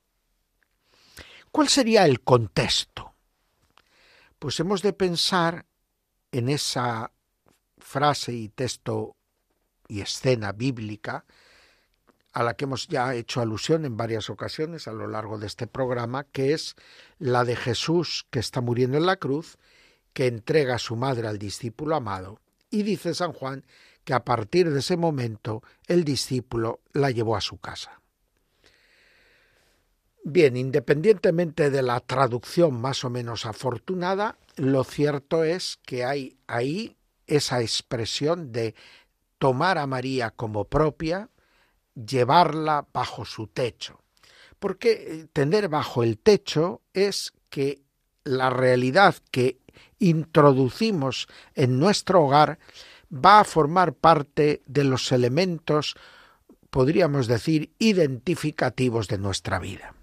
¿Cuál 1.51 1.67
sería 1.67 2.05
el 2.05 2.21
contexto? 2.21 3.13
Pues 4.39 4.59
hemos 4.59 4.81
de 4.81 4.93
pensar 4.93 5.67
en 6.31 6.49
esa 6.49 7.11
frase 7.77 8.33
y 8.33 8.49
texto 8.49 9.15
y 9.89 10.01
escena 10.01 10.53
bíblica 10.53 11.23
a 12.33 12.43
la 12.43 12.55
que 12.55 12.65
hemos 12.65 12.87
ya 12.87 13.13
hecho 13.13 13.41
alusión 13.41 13.85
en 13.85 13.97
varias 13.97 14.29
ocasiones 14.29 14.87
a 14.87 14.93
lo 14.93 15.07
largo 15.07 15.37
de 15.37 15.47
este 15.47 15.67
programa, 15.67 16.23
que 16.25 16.53
es 16.53 16.75
la 17.19 17.43
de 17.43 17.55
Jesús 17.55 18.25
que 18.29 18.39
está 18.39 18.61
muriendo 18.61 18.97
en 18.97 19.05
la 19.05 19.17
cruz, 19.17 19.57
que 20.13 20.27
entrega 20.27 20.75
a 20.75 20.79
su 20.79 20.95
madre 20.95 21.27
al 21.27 21.37
discípulo 21.37 21.95
amado, 21.95 22.39
y 22.69 22.83
dice 22.83 23.13
San 23.13 23.33
Juan 23.33 23.65
que 24.03 24.13
a 24.13 24.23
partir 24.23 24.71
de 24.71 24.79
ese 24.79 24.97
momento 24.97 25.61
el 25.87 26.03
discípulo 26.03 26.79
la 26.93 27.11
llevó 27.11 27.35
a 27.35 27.41
su 27.41 27.57
casa. 27.57 28.01
Bien, 30.23 30.55
independientemente 30.55 31.69
de 31.69 31.81
la 31.81 31.99
traducción 31.99 32.79
más 32.79 33.03
o 33.03 33.09
menos 33.09 33.45
afortunada, 33.45 34.37
lo 34.55 34.83
cierto 34.83 35.43
es 35.43 35.79
que 35.83 36.05
hay 36.05 36.37
ahí 36.47 36.95
esa 37.25 37.61
expresión 37.61 38.51
de 38.51 38.75
tomar 39.39 39.77
a 39.77 39.87
María 39.87 40.29
como 40.29 40.65
propia, 40.65 41.29
llevarla 41.95 42.87
bajo 42.93 43.25
su 43.25 43.47
techo. 43.47 44.01
Porque 44.59 44.91
eh, 44.91 45.27
tener 45.33 45.69
bajo 45.69 46.03
el 46.03 46.17
techo 46.17 46.81
es 46.93 47.33
que 47.49 47.81
la 48.23 48.49
realidad 48.49 49.15
que 49.31 49.59
introducimos 49.99 51.27
en 51.55 51.79
nuestro 51.79 52.23
hogar 52.23 52.59
va 53.13 53.39
a 53.39 53.43
formar 53.43 53.93
parte 53.93 54.61
de 54.65 54.83
los 54.83 55.11
elementos, 55.11 55.95
podríamos 56.69 57.27
decir, 57.27 57.73
identificativos 57.79 59.07
de 59.07 59.17
nuestra 59.17 59.59
vida. 59.59 59.93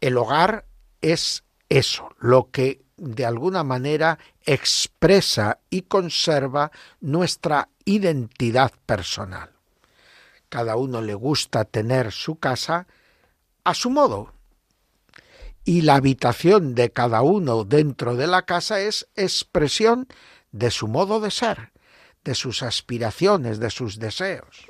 El 0.00 0.16
hogar 0.16 0.66
es 1.00 1.44
eso, 1.68 2.14
lo 2.18 2.50
que 2.50 2.82
de 2.96 3.24
alguna 3.24 3.64
manera 3.64 4.18
expresa 4.44 5.60
y 5.70 5.82
conserva 5.82 6.70
nuestra 7.00 7.68
identidad 7.84 8.72
personal 8.84 9.52
cada 10.52 10.76
uno 10.76 11.00
le 11.00 11.14
gusta 11.14 11.64
tener 11.64 12.12
su 12.12 12.38
casa 12.38 12.86
a 13.64 13.72
su 13.72 13.88
modo. 13.88 14.34
Y 15.64 15.80
la 15.80 15.94
habitación 15.94 16.74
de 16.74 16.90
cada 16.90 17.22
uno 17.22 17.64
dentro 17.64 18.16
de 18.16 18.26
la 18.26 18.42
casa 18.42 18.78
es 18.78 19.08
expresión 19.16 20.08
de 20.50 20.70
su 20.70 20.88
modo 20.88 21.20
de 21.20 21.30
ser, 21.30 21.72
de 22.22 22.34
sus 22.34 22.62
aspiraciones, 22.62 23.60
de 23.60 23.70
sus 23.70 23.98
deseos. 23.98 24.66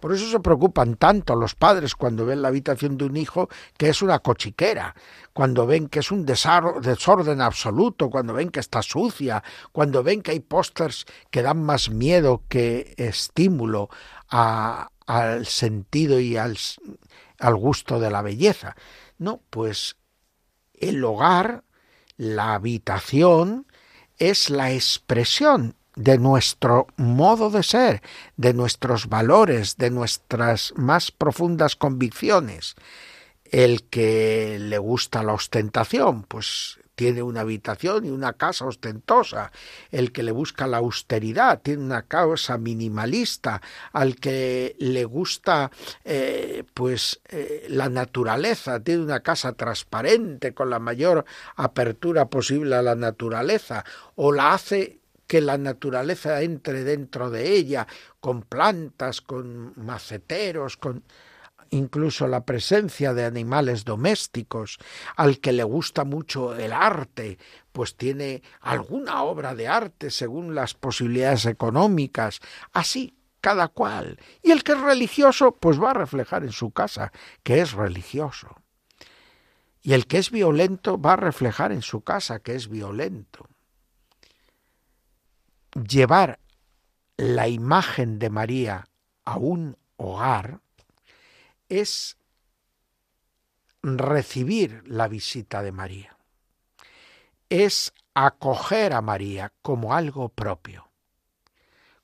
Por 0.00 0.12
eso 0.12 0.28
se 0.28 0.40
preocupan 0.40 0.96
tanto 0.96 1.34
los 1.34 1.54
padres 1.54 1.94
cuando 1.94 2.26
ven 2.26 2.42
la 2.42 2.48
habitación 2.48 2.98
de 2.98 3.06
un 3.06 3.16
hijo 3.16 3.48
que 3.78 3.88
es 3.88 4.02
una 4.02 4.18
cochiquera, 4.18 4.94
cuando 5.32 5.64
ven 5.64 5.88
que 5.88 6.00
es 6.00 6.10
un 6.10 6.26
desorden 6.26 7.40
absoluto, 7.40 8.10
cuando 8.10 8.34
ven 8.34 8.50
que 8.50 8.60
está 8.60 8.82
sucia, 8.82 9.42
cuando 9.70 10.02
ven 10.02 10.20
que 10.20 10.32
hay 10.32 10.40
pósters 10.40 11.06
que 11.30 11.40
dan 11.40 11.62
más 11.62 11.88
miedo 11.88 12.42
que 12.48 12.92
estímulo 12.98 13.88
al 15.06 15.46
sentido 15.46 16.20
y 16.20 16.36
al, 16.36 16.58
al 17.38 17.56
gusto 17.56 18.00
de 18.00 18.10
la 18.10 18.22
belleza. 18.22 18.76
No, 19.18 19.40
pues 19.50 19.96
el 20.74 21.04
hogar, 21.04 21.64
la 22.16 22.54
habitación, 22.54 23.66
es 24.18 24.50
la 24.50 24.72
expresión 24.72 25.74
de 25.96 26.18
nuestro 26.18 26.86
modo 26.96 27.50
de 27.50 27.62
ser, 27.62 28.02
de 28.36 28.54
nuestros 28.54 29.08
valores, 29.08 29.76
de 29.76 29.90
nuestras 29.90 30.72
más 30.76 31.10
profundas 31.10 31.76
convicciones. 31.76 32.74
El 33.44 33.84
que 33.84 34.58
le 34.58 34.78
gusta 34.78 35.22
la 35.22 35.34
ostentación, 35.34 36.22
pues 36.22 36.78
tiene 36.94 37.22
una 37.22 37.40
habitación 37.40 38.04
y 38.04 38.10
una 38.10 38.34
casa 38.34 38.66
ostentosa, 38.66 39.50
el 39.90 40.12
que 40.12 40.22
le 40.22 40.32
busca 40.32 40.66
la 40.66 40.78
austeridad 40.78 41.60
tiene 41.62 41.82
una 41.82 42.02
casa 42.02 42.58
minimalista, 42.58 43.62
al 43.92 44.16
que 44.16 44.76
le 44.78 45.04
gusta 45.04 45.70
eh, 46.04 46.64
pues 46.74 47.20
eh, 47.28 47.66
la 47.68 47.88
naturaleza 47.88 48.80
tiene 48.80 49.02
una 49.02 49.20
casa 49.20 49.52
transparente 49.54 50.52
con 50.54 50.70
la 50.70 50.78
mayor 50.78 51.24
apertura 51.56 52.26
posible 52.26 52.76
a 52.76 52.82
la 52.82 52.94
naturaleza, 52.94 53.84
o 54.16 54.32
la 54.32 54.54
hace 54.54 55.00
que 55.26 55.40
la 55.40 55.56
naturaleza 55.56 56.42
entre 56.42 56.84
dentro 56.84 57.30
de 57.30 57.52
ella, 57.52 57.86
con 58.20 58.42
plantas, 58.42 59.22
con 59.22 59.72
maceteros, 59.76 60.76
con 60.76 61.04
incluso 61.72 62.28
la 62.28 62.44
presencia 62.44 63.14
de 63.14 63.24
animales 63.24 63.84
domésticos, 63.84 64.78
al 65.16 65.40
que 65.40 65.52
le 65.52 65.64
gusta 65.64 66.04
mucho 66.04 66.54
el 66.54 66.72
arte, 66.72 67.38
pues 67.72 67.96
tiene 67.96 68.42
alguna 68.60 69.22
obra 69.24 69.54
de 69.54 69.68
arte 69.68 70.10
según 70.10 70.54
las 70.54 70.74
posibilidades 70.74 71.46
económicas, 71.46 72.40
así 72.72 73.16
cada 73.40 73.68
cual. 73.68 74.18
Y 74.42 74.52
el 74.52 74.62
que 74.62 74.72
es 74.72 74.80
religioso, 74.80 75.52
pues 75.52 75.82
va 75.82 75.90
a 75.90 75.94
reflejar 75.94 76.44
en 76.44 76.52
su 76.52 76.70
casa 76.70 77.12
que 77.42 77.60
es 77.60 77.72
religioso. 77.72 78.56
Y 79.82 79.94
el 79.94 80.06
que 80.06 80.18
es 80.18 80.30
violento 80.30 81.00
va 81.00 81.14
a 81.14 81.16
reflejar 81.16 81.72
en 81.72 81.82
su 81.82 82.02
casa 82.02 82.38
que 82.38 82.54
es 82.54 82.68
violento 82.68 83.48
llevar 85.74 86.38
la 87.16 87.48
imagen 87.48 88.18
de 88.18 88.30
María 88.30 88.88
a 89.24 89.36
un 89.36 89.76
hogar 89.96 90.60
es 91.80 92.18
recibir 93.82 94.82
la 94.86 95.08
visita 95.08 95.62
de 95.62 95.72
María, 95.72 96.18
es 97.48 97.94
acoger 98.12 98.92
a 98.92 99.00
María 99.00 99.54
como 99.62 99.94
algo 99.94 100.28
propio, 100.28 100.90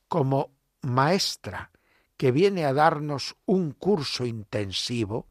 como 0.08 0.52
maestra 0.80 1.70
que 2.16 2.32
viene 2.32 2.64
a 2.64 2.72
darnos 2.72 3.36
un 3.44 3.72
curso 3.72 4.24
intensivo 4.24 5.26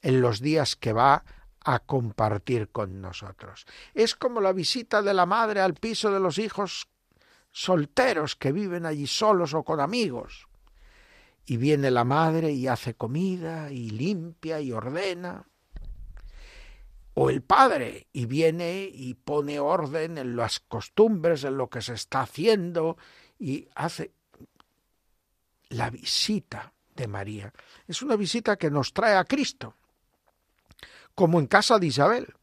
en 0.00 0.22
los 0.22 0.40
días 0.40 0.74
que 0.74 0.94
va 0.94 1.24
a 1.62 1.78
compartir 1.80 2.70
con 2.70 3.02
nosotros. 3.02 3.66
Es 3.92 4.14
como 4.14 4.40
la 4.40 4.54
visita 4.54 5.02
de 5.02 5.12
la 5.12 5.26
madre 5.26 5.60
al 5.60 5.74
piso 5.74 6.10
de 6.10 6.18
los 6.18 6.38
hijos 6.38 6.88
solteros 7.50 8.36
que 8.36 8.52
viven 8.52 8.86
allí 8.86 9.06
solos 9.06 9.52
o 9.52 9.62
con 9.62 9.80
amigos. 9.80 10.48
Y 11.44 11.56
viene 11.56 11.90
la 11.90 12.04
madre 12.04 12.52
y 12.52 12.66
hace 12.68 12.94
comida 12.94 13.70
y 13.72 13.90
limpia 13.90 14.60
y 14.60 14.72
ordena. 14.72 15.48
O 17.14 17.28
el 17.30 17.42
padre 17.42 18.08
y 18.12 18.26
viene 18.26 18.88
y 18.90 19.14
pone 19.14 19.60
orden 19.60 20.18
en 20.18 20.36
las 20.36 20.60
costumbres, 20.60 21.44
en 21.44 21.56
lo 21.56 21.68
que 21.68 21.82
se 21.82 21.94
está 21.94 22.22
haciendo 22.22 22.96
y 23.38 23.68
hace 23.74 24.12
la 25.68 25.90
visita 25.90 26.72
de 26.94 27.06
María. 27.08 27.52
Es 27.86 28.02
una 28.02 28.16
visita 28.16 28.56
que 28.56 28.70
nos 28.70 28.92
trae 28.92 29.16
a 29.16 29.24
Cristo, 29.24 29.76
como 31.14 31.38
en 31.38 31.46
casa 31.46 31.78
de 31.78 31.86
Isabel, 31.86 32.34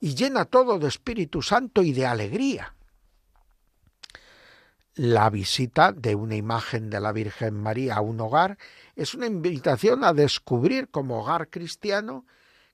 y 0.00 0.14
llena 0.14 0.44
todo 0.44 0.78
de 0.78 0.88
Espíritu 0.88 1.40
Santo 1.40 1.82
y 1.82 1.92
de 1.92 2.06
alegría 2.06 2.75
la 4.96 5.28
visita 5.28 5.92
de 5.92 6.14
una 6.14 6.36
imagen 6.36 6.88
de 6.88 7.00
la 7.00 7.12
Virgen 7.12 7.54
María 7.54 7.96
a 7.96 8.00
un 8.00 8.18
hogar. 8.18 8.56
Es 8.96 9.14
una 9.14 9.26
invitación 9.26 10.02
a 10.04 10.14
descubrir 10.14 10.88
como 10.88 11.20
hogar 11.20 11.48
cristiano 11.50 12.24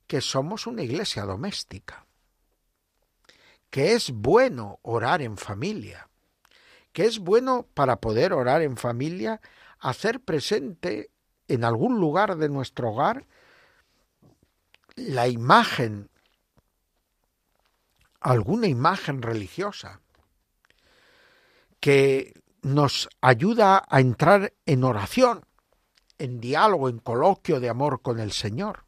que 0.07 0.21
somos 0.21 0.69
una 0.69 0.83
iglesia 0.83 1.25
doméstica, 1.25 2.07
que 3.71 3.95
es 3.95 4.13
bueno 4.13 4.79
orar 4.83 5.21
en 5.21 5.37
familia, 5.37 6.09
que 6.93 7.07
es 7.07 7.19
bueno 7.19 7.67
para 7.75 7.97
poder 7.97 8.33
orar 8.33 8.63
en 8.63 8.77
familia 8.77 9.41
hacer 9.81 10.21
presente 10.21 11.11
en 11.49 11.65
algún 11.65 11.99
lugar 11.99 12.37
de 12.37 12.49
nuestro 12.49 12.91
hogar 12.91 13.27
la 14.95 15.27
imagen, 15.27 16.09
alguna 18.21 18.69
imagen 18.69 19.23
religiosa, 19.23 20.02
que 21.83 22.41
nos 22.63 23.09
ayuda 23.21 23.85
a 23.89 23.99
entrar 23.99 24.55
en 24.67 24.85
oración, 24.85 25.45
en 26.17 26.41
diálogo, 26.41 26.89
en 26.89 27.01
coloquio 27.01 27.59
de 27.59 27.69
amor 27.69 28.03
con 28.03 28.21
el 28.21 28.31
Señor. 28.31 28.85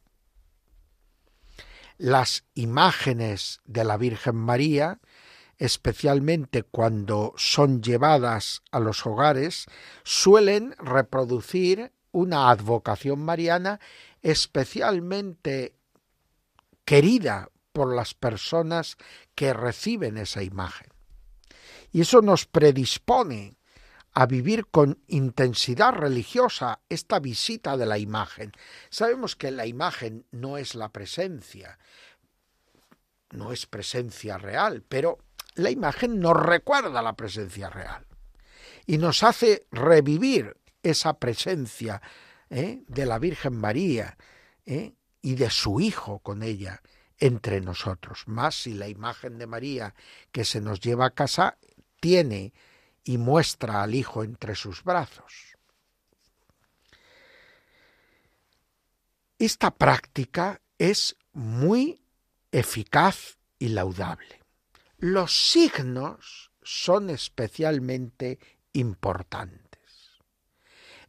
Las 1.98 2.44
imágenes 2.54 3.60
de 3.64 3.82
la 3.82 3.96
Virgen 3.96 4.36
María, 4.36 5.00
especialmente 5.58 6.62
cuando 6.62 7.34
son 7.36 7.82
llevadas 7.82 8.62
a 8.70 8.78
los 8.78 9.04
hogares, 9.04 9.66
suelen 10.04 10.76
reproducir 10.78 11.90
una 12.12 12.48
advocación 12.48 13.24
mariana 13.24 13.80
especialmente 14.22 15.74
querida 16.84 17.48
por 17.72 17.92
las 17.92 18.14
personas 18.14 18.96
que 19.34 19.52
reciben 19.52 20.16
esa 20.16 20.44
imagen. 20.44 20.93
Y 21.94 22.00
eso 22.00 22.22
nos 22.22 22.44
predispone 22.44 23.56
a 24.14 24.26
vivir 24.26 24.66
con 24.66 24.98
intensidad 25.06 25.92
religiosa 25.92 26.80
esta 26.88 27.20
visita 27.20 27.76
de 27.76 27.86
la 27.86 27.98
imagen. 27.98 28.50
Sabemos 28.90 29.36
que 29.36 29.52
la 29.52 29.64
imagen 29.64 30.26
no 30.32 30.58
es 30.58 30.74
la 30.74 30.88
presencia, 30.88 31.78
no 33.30 33.52
es 33.52 33.66
presencia 33.66 34.38
real, 34.38 34.82
pero 34.88 35.18
la 35.54 35.70
imagen 35.70 36.18
nos 36.18 36.36
recuerda 36.36 37.00
la 37.00 37.12
presencia 37.12 37.70
real 37.70 38.04
y 38.86 38.98
nos 38.98 39.22
hace 39.22 39.68
revivir 39.70 40.56
esa 40.82 41.20
presencia 41.20 42.02
¿eh? 42.50 42.82
de 42.88 43.06
la 43.06 43.20
Virgen 43.20 43.54
María 43.54 44.18
¿eh? 44.66 44.96
y 45.22 45.36
de 45.36 45.48
su 45.48 45.78
Hijo 45.78 46.18
con 46.18 46.42
ella 46.42 46.82
entre 47.18 47.60
nosotros. 47.60 48.24
Más 48.26 48.62
si 48.62 48.74
la 48.74 48.88
imagen 48.88 49.38
de 49.38 49.46
María 49.46 49.94
que 50.32 50.44
se 50.44 50.60
nos 50.60 50.80
lleva 50.80 51.06
a 51.06 51.10
casa 51.10 51.56
tiene 52.04 52.52
y 53.02 53.16
muestra 53.16 53.82
al 53.82 53.94
Hijo 53.94 54.24
entre 54.24 54.54
sus 54.54 54.84
brazos. 54.84 55.56
Esta 59.38 59.70
práctica 59.70 60.60
es 60.76 61.16
muy 61.32 62.02
eficaz 62.52 63.38
y 63.58 63.68
laudable. 63.68 64.42
Los 64.98 65.50
signos 65.50 66.50
son 66.62 67.08
especialmente 67.08 68.38
importantes 68.74 69.63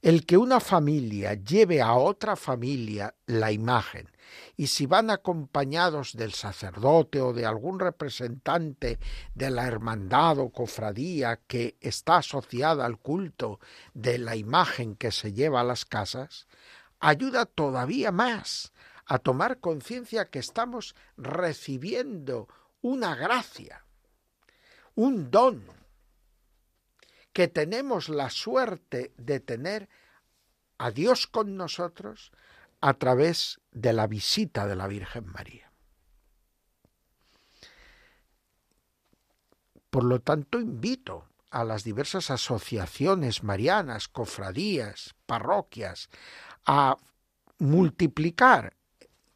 el 0.06 0.24
que 0.28 0.38
una 0.38 0.60
familia 0.60 1.34
lleve 1.34 1.82
a 1.82 1.96
otra 1.96 2.36
familia 2.36 3.16
la 3.26 3.52
imagen 3.52 4.08
y 4.56 4.68
si 4.68 4.86
van 4.86 5.10
acompañados 5.10 6.14
del 6.14 6.32
sacerdote 6.32 7.22
o 7.22 7.34
de 7.34 7.48
algún 7.48 7.80
representante 7.80 9.00
de 9.34 9.50
la 9.50 9.66
hermandad 9.66 10.38
o 10.38 10.52
cofradía 10.52 11.40
que 11.48 11.76
está 11.82 12.18
asociada 12.18 12.86
al 12.86 13.00
culto 13.00 13.60
de 13.96 14.20
la 14.20 14.36
imagen 14.36 14.96
que 14.96 15.12
se 15.12 15.34
lleva 15.34 15.62
a 15.62 15.64
las 15.64 15.86
casas, 15.86 16.48
ayuda 17.00 17.48
todavía 17.48 18.12
más 18.12 18.74
a 19.08 19.18
tomar 19.18 19.60
conciencia 19.60 20.30
que 20.30 20.38
estamos 20.38 20.94
recibiendo 21.18 22.48
una 22.80 23.16
gracia, 23.16 23.86
un 24.94 25.32
don, 25.32 25.66
que 27.36 27.50
tenemos 27.50 28.08
la 28.08 28.30
suerte 28.30 29.12
de 29.18 29.42
tener 29.42 29.90
a 30.78 30.90
Dios 30.90 31.28
con 31.28 31.58
nosotros 31.58 32.32
a 32.80 32.94
través 32.94 33.60
de 33.74 33.92
la 33.92 34.08
visita 34.08 34.66
de 34.66 34.78
la 34.78 34.88
Virgen 34.88 35.26
María. 35.26 35.70
Por 39.90 40.06
lo 40.06 40.22
tanto, 40.22 40.62
invito 40.62 41.28
a 41.52 41.66
las 41.66 41.84
diversas 41.84 42.32
asociaciones 42.32 43.44
marianas, 43.44 44.08
cofradías, 44.08 45.14
parroquias, 45.26 46.10
a 46.66 46.96
multiplicar 47.60 48.78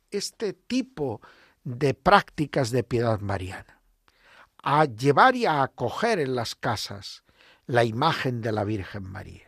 este 0.09 0.53
tipo 0.53 1.19
de 1.65 1.93
prácticas 1.93 2.71
de 2.71 2.85
piedad 2.85 3.19
mariana, 3.19 3.81
a 4.63 4.85
llevar 4.85 5.35
y 5.35 5.45
a 5.45 5.63
acoger 5.63 6.19
en 6.19 6.35
las 6.35 6.55
casas 6.55 7.25
la 7.69 7.83
imagen 7.83 8.41
de 8.41 8.51
la 8.51 8.63
Virgen 8.63 9.03
María. 9.03 9.47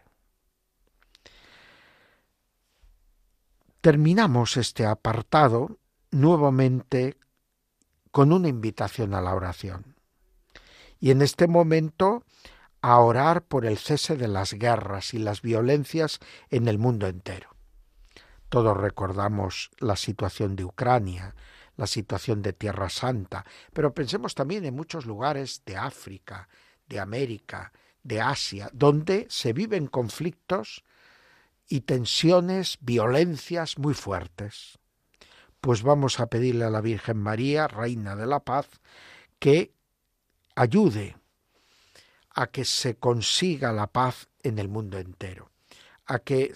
Terminamos 3.81 4.57
este 4.57 4.85
apartado 4.85 5.79
nuevamente 6.11 7.17
con 8.11 8.31
una 8.31 8.47
invitación 8.47 9.15
a 9.15 9.21
la 9.21 9.33
oración. 9.33 9.95
Y 10.99 11.09
en 11.09 11.23
este 11.23 11.47
momento 11.47 12.23
a 12.81 12.99
orar 12.99 13.41
por 13.41 13.65
el 13.65 13.79
cese 13.79 14.15
de 14.15 14.27
las 14.27 14.53
guerras 14.53 15.15
y 15.15 15.17
las 15.17 15.41
violencias 15.41 16.19
en 16.51 16.67
el 16.67 16.77
mundo 16.77 17.07
entero. 17.07 17.49
Todos 18.49 18.77
recordamos 18.77 19.71
la 19.79 19.95
situación 19.95 20.55
de 20.55 20.65
Ucrania, 20.65 21.33
la 21.75 21.87
situación 21.87 22.43
de 22.43 22.53
Tierra 22.53 22.89
Santa, 22.89 23.47
pero 23.73 23.95
pensemos 23.95 24.35
también 24.35 24.63
en 24.65 24.75
muchos 24.75 25.07
lugares 25.07 25.63
de 25.65 25.75
África, 25.75 26.47
de 26.87 26.99
América, 26.99 27.71
de 28.03 28.21
Asia, 28.21 28.69
donde 28.73 29.27
se 29.29 29.53
viven 29.53 29.87
conflictos 29.87 30.83
y 31.67 31.81
tensiones, 31.81 32.77
violencias 32.81 33.77
muy 33.77 33.93
fuertes. 33.93 34.79
Pues 35.61 35.83
vamos 35.83 36.19
a 36.19 36.27
pedirle 36.27 36.65
a 36.65 36.69
la 36.69 36.81
Virgen 36.81 37.17
María, 37.17 37.67
Reina 37.67 38.15
de 38.15 38.25
la 38.25 38.39
Paz, 38.39 38.67
que 39.39 39.73
ayude 40.55 41.15
a 42.33 42.47
que 42.47 42.65
se 42.65 42.95
consiga 42.95 43.71
la 43.71 43.87
paz 43.87 44.27
en 44.43 44.59
el 44.59 44.67
mundo 44.67 44.97
entero, 44.97 45.51
a 46.05 46.19
que 46.19 46.53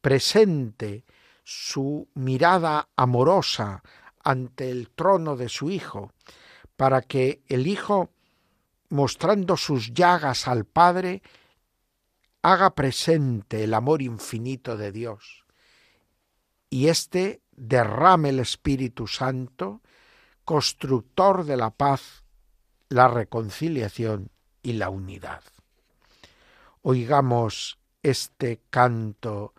presente 0.00 1.04
su 1.44 2.08
mirada 2.14 2.88
amorosa 2.96 3.82
ante 4.24 4.70
el 4.70 4.90
trono 4.90 5.36
de 5.36 5.48
su 5.48 5.70
Hijo, 5.70 6.12
para 6.76 7.02
que 7.02 7.42
el 7.48 7.66
Hijo, 7.66 8.10
mostrando 8.92 9.56
sus 9.56 9.94
llagas 9.94 10.46
al 10.46 10.66
Padre, 10.66 11.22
haga 12.42 12.74
presente 12.74 13.64
el 13.64 13.72
amor 13.72 14.02
infinito 14.02 14.76
de 14.76 14.92
Dios 14.92 15.46
y 16.68 16.88
éste 16.88 17.40
derrame 17.52 18.28
el 18.28 18.40
Espíritu 18.40 19.06
Santo, 19.06 19.80
constructor 20.44 21.46
de 21.46 21.56
la 21.56 21.70
paz, 21.70 22.22
la 22.90 23.08
reconciliación 23.08 24.30
y 24.62 24.74
la 24.74 24.90
unidad. 24.90 25.42
Oigamos 26.82 27.78
este 28.02 28.60
canto 28.68 29.54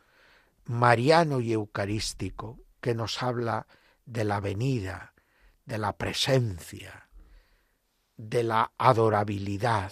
mariano 0.65 1.39
y 1.39 1.53
eucarístico 1.53 2.59
que 2.81 2.93
nos 2.93 3.23
habla 3.23 3.65
de 4.05 4.25
la 4.25 4.39
venida, 4.39 5.15
de 5.65 5.79
la 5.79 5.97
presencia, 5.97 7.02
de 8.17 8.43
la 8.43 8.71
adorabilidad 8.77 9.91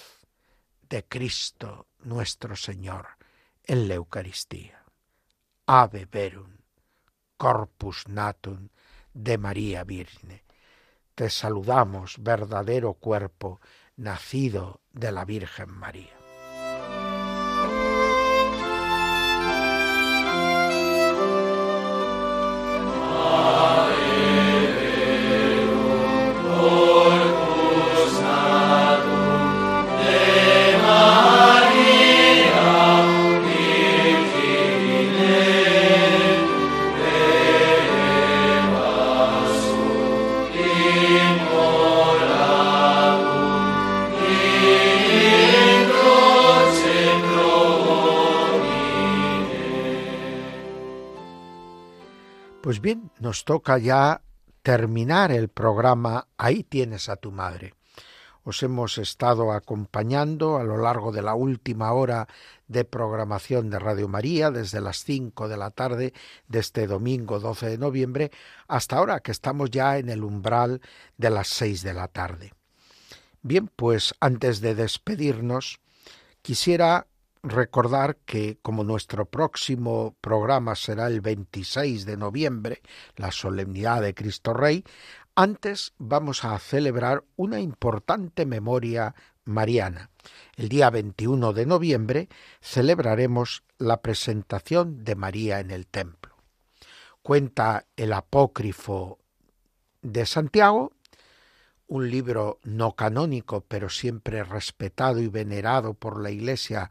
de 0.90 1.04
Cristo 1.06 1.88
nuestro 2.00 2.56
Señor 2.56 3.08
en 3.64 3.88
la 3.88 3.96
Eucaristía. 3.96 4.84
Ave 5.66 6.06
verum, 6.06 6.58
corpus 7.38 8.08
natum 8.08 8.70
de 9.14 9.38
María 9.38 9.84
Virgen. 9.84 10.42
Te 11.16 11.30
saludamos, 11.30 12.18
verdadero 12.20 12.94
cuerpo, 12.94 13.60
nacido 13.96 14.82
de 14.92 15.12
la 15.12 15.26
Virgen 15.26 15.70
María. 15.70 16.21
Nos 53.32 53.46
toca 53.46 53.78
ya 53.78 54.24
terminar 54.62 55.32
el 55.32 55.48
programa 55.48 56.28
Ahí 56.38 56.64
tienes 56.64 57.08
a 57.08 57.16
tu 57.16 57.32
madre. 57.32 57.76
Os 58.44 58.62
hemos 58.62 58.98
estado 58.98 59.54
acompañando 59.54 60.58
a 60.58 60.66
lo 60.66 60.76
largo 60.76 61.14
de 61.14 61.22
la 61.22 61.34
última 61.34 61.94
hora 61.94 62.28
de 62.68 62.84
programación 62.84 63.70
de 63.70 63.80
Radio 63.80 64.10
María, 64.10 64.52
desde 64.52 64.82
las 64.82 65.06
cinco 65.06 65.48
de 65.48 65.56
la 65.56 65.72
tarde 65.72 66.14
de 66.50 66.60
este 66.60 66.88
domingo 66.88 67.40
12 67.40 67.70
de 67.70 67.78
noviembre, 67.78 68.32
hasta 68.68 68.98
ahora 68.98 69.22
que 69.22 69.32
estamos 69.32 69.72
ya 69.72 69.98
en 69.98 70.10
el 70.10 70.26
umbral 70.26 70.82
de 71.16 71.30
las 71.30 71.48
seis 71.48 71.84
de 71.84 71.94
la 71.94 72.10
tarde. 72.10 72.52
Bien, 73.44 73.70
pues 73.74 74.14
antes 74.20 74.60
de 74.60 74.76
despedirnos, 74.76 75.80
quisiera 76.42 77.08
recordar 77.44 78.18
que 78.18 78.60
como 78.62 78.84
nuestro 78.84 79.26
próximo 79.26 80.16
programa 80.22 80.76
será 80.76 81.08
el 81.08 81.22
26 81.22 82.06
de 82.06 82.18
noviembre, 82.18 82.82
la 83.16 83.32
solemnidad 83.32 84.02
de 84.02 84.14
Cristo 84.14 84.54
Rey, 84.54 84.84
antes 85.36 85.94
vamos 85.98 86.44
a 86.44 86.58
celebrar 86.60 87.24
una 87.36 87.60
importante 87.60 88.46
memoria 88.46 89.16
mariana. 89.46 90.10
El 90.56 90.70
día 90.70 90.90
21 90.90 91.54
de 91.54 91.66
noviembre 91.66 92.30
celebraremos 92.62 93.64
la 93.78 94.02
presentación 94.02 95.04
de 95.04 95.16
María 95.16 95.60
en 95.60 95.72
el 95.72 95.88
templo. 95.88 96.36
Cuenta 97.24 97.86
el 97.96 98.14
apócrifo 98.14 99.20
de 100.02 100.26
Santiago, 100.26 100.94
un 101.88 102.10
libro 102.10 102.60
no 102.64 102.96
canónico, 102.96 103.66
pero 103.68 103.90
siempre 103.90 104.44
respetado 104.44 105.20
y 105.20 105.28
venerado 105.28 105.94
por 105.94 106.22
la 106.22 106.32
Iglesia 106.32 106.90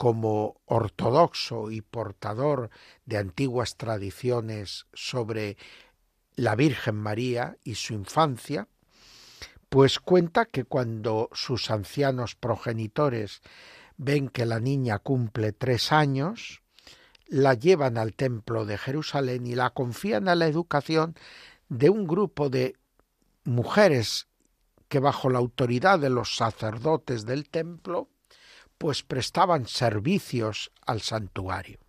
como 0.00 0.62
ortodoxo 0.64 1.70
y 1.70 1.82
portador 1.82 2.70
de 3.04 3.18
antiguas 3.18 3.76
tradiciones 3.76 4.86
sobre 4.94 5.58
la 6.36 6.54
Virgen 6.54 6.94
María 6.94 7.58
y 7.64 7.74
su 7.74 7.92
infancia, 7.92 8.66
pues 9.68 10.00
cuenta 10.00 10.46
que 10.46 10.64
cuando 10.64 11.28
sus 11.34 11.70
ancianos 11.70 12.34
progenitores 12.34 13.42
ven 13.98 14.30
que 14.30 14.46
la 14.46 14.58
niña 14.58 15.00
cumple 15.00 15.52
tres 15.52 15.92
años, 15.92 16.62
la 17.26 17.52
llevan 17.52 17.98
al 17.98 18.14
templo 18.14 18.64
de 18.64 18.78
Jerusalén 18.78 19.46
y 19.46 19.54
la 19.54 19.68
confían 19.68 20.28
a 20.28 20.34
la 20.34 20.46
educación 20.46 21.14
de 21.68 21.90
un 21.90 22.06
grupo 22.06 22.48
de 22.48 22.74
mujeres 23.44 24.28
que 24.88 24.98
bajo 24.98 25.28
la 25.28 25.40
autoridad 25.40 25.98
de 25.98 26.08
los 26.08 26.36
sacerdotes 26.36 27.26
del 27.26 27.50
templo 27.50 28.08
pues 28.80 29.02
prestaban 29.02 29.66
servicios 29.66 30.72
al 30.86 31.02
santuario. 31.02 31.80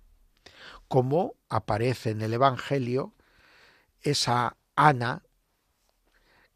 Como 0.89 1.35
aparece 1.47 2.09
en 2.09 2.21
el 2.21 2.33
Evangelio 2.33 3.13
esa 4.01 4.57
Ana 4.75 5.23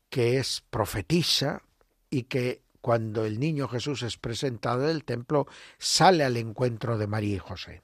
que 0.10 0.38
es 0.38 0.62
profetisa 0.70 1.64
y 2.10 2.24
que 2.24 2.62
cuando 2.82 3.24
el 3.24 3.40
niño 3.40 3.70
Jesús 3.70 4.04
es 4.04 4.18
presentado 4.18 4.82
del 4.82 5.06
templo 5.06 5.48
sale 5.78 6.26
al 6.26 6.36
encuentro 6.36 6.98
de 6.98 7.08
María 7.08 7.38
y 7.38 7.40
José. 7.40 7.82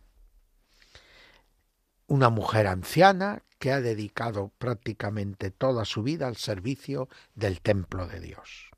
Una 2.07 2.29
mujer 2.29 2.67
anciana 2.67 3.43
que 3.59 3.71
ha 3.71 3.79
dedicado 3.79 4.51
prácticamente 4.57 5.51
toda 5.51 5.85
su 5.85 6.03
vida 6.03 6.27
al 6.27 6.35
servicio 6.35 7.07
del 7.33 7.61
templo 7.61 8.07
de 8.07 8.19
Dios. 8.19 8.71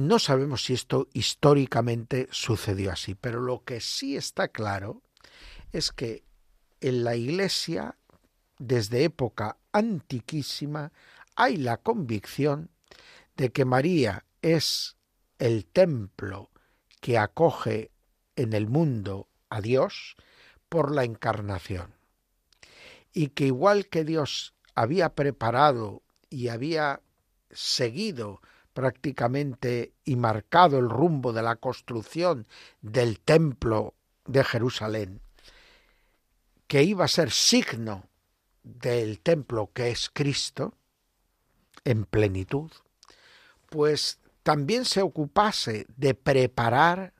No 0.00 0.18
sabemos 0.18 0.64
si 0.64 0.72
esto 0.72 1.08
históricamente 1.12 2.26
sucedió 2.30 2.90
así, 2.90 3.14
pero 3.14 3.38
lo 3.38 3.64
que 3.64 3.82
sí 3.82 4.16
está 4.16 4.48
claro 4.48 5.02
es 5.72 5.92
que 5.92 6.24
en 6.80 7.04
la 7.04 7.16
Iglesia, 7.16 7.98
desde 8.58 9.04
época 9.04 9.58
antiquísima, 9.72 10.90
hay 11.36 11.58
la 11.58 11.76
convicción 11.76 12.70
de 13.36 13.52
que 13.52 13.66
María 13.66 14.24
es 14.40 14.96
el 15.38 15.66
templo 15.66 16.48
que 17.02 17.18
acoge 17.18 17.90
en 18.36 18.54
el 18.54 18.68
mundo 18.68 19.28
a 19.50 19.60
Dios 19.60 20.16
por 20.70 20.94
la 20.94 21.04
encarnación. 21.04 21.94
Y 23.12 23.28
que 23.28 23.44
igual 23.44 23.88
que 23.88 24.04
Dios 24.04 24.54
había 24.74 25.14
preparado 25.14 26.02
y 26.30 26.48
había 26.48 27.02
seguido 27.50 28.40
prácticamente 28.72 29.92
y 30.04 30.16
marcado 30.16 30.78
el 30.78 30.88
rumbo 30.88 31.32
de 31.32 31.42
la 31.42 31.56
construcción 31.56 32.46
del 32.80 33.20
templo 33.20 33.94
de 34.26 34.44
Jerusalén, 34.44 35.20
que 36.66 36.82
iba 36.82 37.04
a 37.04 37.08
ser 37.08 37.30
signo 37.30 38.04
del 38.62 39.20
templo 39.20 39.70
que 39.72 39.90
es 39.90 40.10
Cristo 40.10 40.74
en 41.84 42.04
plenitud, 42.04 42.70
pues 43.68 44.18
también 44.42 44.84
se 44.84 45.02
ocupase 45.02 45.86
de 45.96 46.14
preparar 46.14 47.14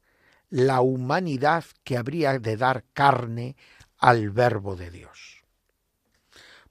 la 0.49 0.81
humanidad 0.81 1.65
que 1.85 1.97
habría 1.97 2.39
de 2.39 2.57
dar 2.57 2.85
carne 2.93 3.57
al 3.99 4.31
verbo 4.31 4.77
de 4.77 4.91
Dios. 4.91 5.45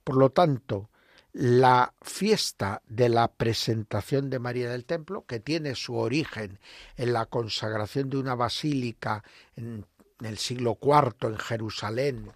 Por 0.04 0.16
lo 0.16 0.30
tanto, 0.30 0.90
la 1.32 1.94
fiesta 2.02 2.82
de 2.86 3.08
la 3.08 3.28
presentación 3.28 4.30
de 4.30 4.38
María 4.38 4.70
del 4.70 4.84
Templo, 4.84 5.24
que 5.26 5.40
tiene 5.40 5.74
su 5.74 5.96
origen 5.96 6.58
en 6.96 7.12
la 7.12 7.26
consagración 7.26 8.10
de 8.10 8.18
una 8.18 8.34
basílica 8.34 9.22
en 9.56 9.86
el 10.20 10.38
siglo 10.38 10.78
IV 10.82 11.28
en 11.28 11.38
Jerusalén, 11.38 12.32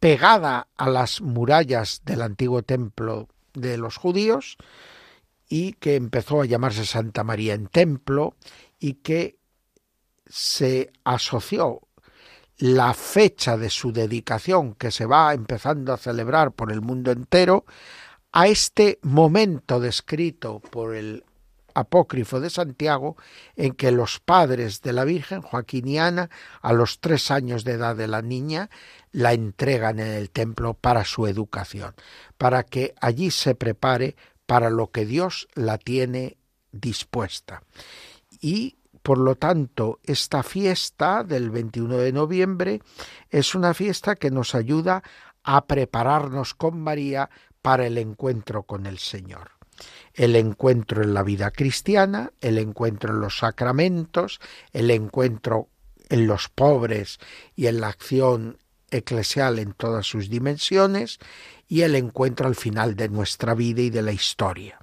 pegada 0.00 0.68
a 0.76 0.88
las 0.88 1.20
murallas 1.20 2.02
del 2.04 2.22
antiguo 2.22 2.62
templo 2.62 3.28
de 3.54 3.78
los 3.78 3.96
judíos, 3.96 4.56
y 5.48 5.72
que 5.74 5.96
empezó 5.96 6.42
a 6.42 6.46
llamarse 6.46 6.84
Santa 6.84 7.24
María 7.24 7.54
en 7.54 7.68
Templo, 7.68 8.34
y 8.78 8.94
que 8.94 9.38
se 10.26 10.92
asoció 11.04 11.82
la 12.58 12.92
fecha 12.92 13.56
de 13.56 13.70
su 13.70 13.92
dedicación, 13.92 14.74
que 14.74 14.90
se 14.90 15.06
va 15.06 15.32
empezando 15.32 15.92
a 15.92 15.96
celebrar 15.96 16.52
por 16.52 16.72
el 16.72 16.80
mundo 16.80 17.12
entero, 17.12 17.64
a 18.32 18.46
este 18.48 18.98
momento 19.02 19.80
descrito 19.80 20.60
por 20.60 20.94
el 20.94 21.24
apócrifo 21.74 22.40
de 22.40 22.50
Santiago, 22.50 23.16
en 23.54 23.72
que 23.72 23.92
los 23.92 24.18
padres 24.18 24.82
de 24.82 24.92
la 24.92 25.04
Virgen, 25.04 25.42
Joaquín 25.42 25.86
y 25.86 25.98
Ana, 25.98 26.28
a 26.60 26.72
los 26.72 26.98
tres 27.00 27.30
años 27.30 27.64
de 27.64 27.72
edad 27.72 27.94
de 27.94 28.08
la 28.08 28.20
niña, 28.20 28.68
la 29.12 29.32
entregan 29.32 30.00
en 30.00 30.08
el 30.08 30.30
templo 30.30 30.74
para 30.74 31.04
su 31.04 31.26
educación, 31.26 31.94
para 32.36 32.64
que 32.64 32.94
allí 33.00 33.30
se 33.30 33.54
prepare 33.54 34.16
para 34.46 34.70
lo 34.70 34.90
que 34.90 35.06
Dios 35.06 35.48
la 35.54 35.78
tiene 35.78 36.36
dispuesta. 36.72 37.62
Y 38.40 38.76
por 39.02 39.18
lo 39.18 39.36
tanto, 39.36 40.00
esta 40.02 40.42
fiesta 40.42 41.22
del 41.22 41.50
21 41.50 41.96
de 41.98 42.12
noviembre 42.12 42.82
es 43.30 43.54
una 43.54 43.72
fiesta 43.72 44.16
que 44.16 44.30
nos 44.30 44.54
ayuda 44.54 45.02
a 45.44 45.66
prepararnos 45.66 46.54
con 46.54 46.80
María 46.80 47.30
para 47.62 47.86
el 47.86 47.98
encuentro 47.98 48.62
con 48.62 48.86
el 48.86 48.98
Señor. 48.98 49.52
El 50.14 50.34
encuentro 50.36 51.02
en 51.02 51.14
la 51.14 51.22
vida 51.22 51.50
cristiana, 51.50 52.32
el 52.40 52.58
encuentro 52.58 53.14
en 53.14 53.20
los 53.20 53.38
sacramentos, 53.38 54.40
el 54.72 54.90
encuentro 54.90 55.68
en 56.08 56.26
los 56.26 56.48
pobres 56.48 57.18
y 57.54 57.66
en 57.66 57.80
la 57.80 57.88
acción 57.88 58.58
eclesial 58.90 59.58
en 59.58 59.72
todas 59.72 60.06
sus 60.06 60.30
dimensiones 60.30 61.18
y 61.68 61.82
el 61.82 61.94
encuentro 61.94 62.46
al 62.46 62.56
final 62.56 62.96
de 62.96 63.08
nuestra 63.08 63.54
vida 63.54 63.82
y 63.82 63.90
de 63.90 64.02
la 64.02 64.12
historia. 64.12 64.78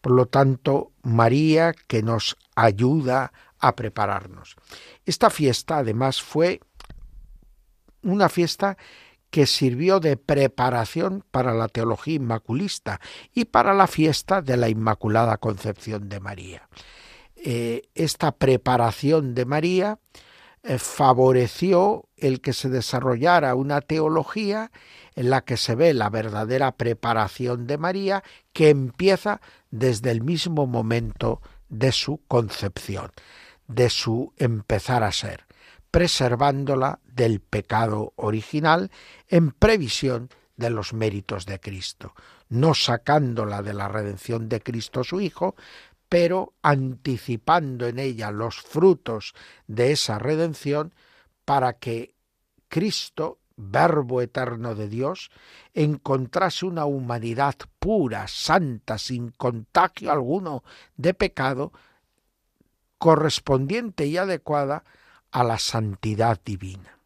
Por 0.00 0.12
lo 0.12 0.26
tanto, 0.26 0.92
María 1.02 1.74
que 1.86 2.02
nos 2.02 2.36
ayuda 2.54 3.32
a 3.58 3.76
prepararnos. 3.76 4.56
Esta 5.04 5.30
fiesta 5.30 5.78
además 5.78 6.22
fue 6.22 6.60
una 8.02 8.28
fiesta 8.28 8.78
que 9.30 9.46
sirvió 9.46 10.00
de 10.00 10.16
preparación 10.16 11.24
para 11.30 11.54
la 11.54 11.68
teología 11.68 12.14
inmaculista 12.14 13.00
y 13.32 13.46
para 13.46 13.72
la 13.74 13.86
fiesta 13.86 14.42
de 14.42 14.56
la 14.56 14.68
Inmaculada 14.68 15.36
Concepción 15.38 16.08
de 16.08 16.20
María. 16.20 16.68
Eh, 17.36 17.88
esta 17.94 18.32
preparación 18.32 19.34
de 19.34 19.44
María 19.46 19.98
eh, 20.62 20.78
favoreció 20.78 22.08
el 22.16 22.40
que 22.40 22.52
se 22.52 22.68
desarrollara 22.68 23.54
una 23.54 23.80
teología 23.80 24.70
en 25.14 25.30
la 25.30 25.42
que 25.42 25.56
se 25.56 25.74
ve 25.74 25.94
la 25.94 26.10
verdadera 26.10 26.72
preparación 26.72 27.66
de 27.66 27.78
María 27.78 28.22
que 28.52 28.68
empieza 28.68 29.40
desde 29.70 30.10
el 30.10 30.22
mismo 30.22 30.66
momento 30.66 31.40
de 31.68 31.92
su 31.92 32.20
concepción, 32.28 33.10
de 33.68 33.88
su 33.88 34.34
empezar 34.36 35.02
a 35.02 35.12
ser 35.12 35.46
preservándola 35.90 37.00
del 37.04 37.40
pecado 37.40 38.12
original 38.16 38.90
en 39.28 39.50
previsión 39.50 40.30
de 40.56 40.70
los 40.70 40.92
méritos 40.92 41.46
de 41.46 41.58
Cristo, 41.58 42.14
no 42.48 42.74
sacándola 42.74 43.62
de 43.62 43.74
la 43.74 43.88
redención 43.88 44.48
de 44.48 44.60
Cristo 44.60 45.04
su 45.04 45.20
Hijo, 45.20 45.56
pero 46.08 46.54
anticipando 46.62 47.86
en 47.86 47.98
ella 47.98 48.30
los 48.30 48.60
frutos 48.60 49.34
de 49.66 49.92
esa 49.92 50.18
redención 50.18 50.94
para 51.44 51.74
que 51.74 52.14
Cristo, 52.68 53.38
Verbo 53.56 54.22
eterno 54.22 54.74
de 54.74 54.88
Dios, 54.88 55.30
encontrase 55.74 56.66
una 56.66 56.84
humanidad 56.84 57.54
pura, 57.78 58.26
santa, 58.26 58.96
sin 58.98 59.30
contagio 59.30 60.10
alguno 60.10 60.64
de 60.96 61.14
pecado, 61.14 61.72
correspondiente 62.98 64.06
y 64.06 64.16
adecuada 64.16 64.84
a 65.30 65.44
la 65.44 65.58
santidad 65.58 66.40
divina. 66.44 66.98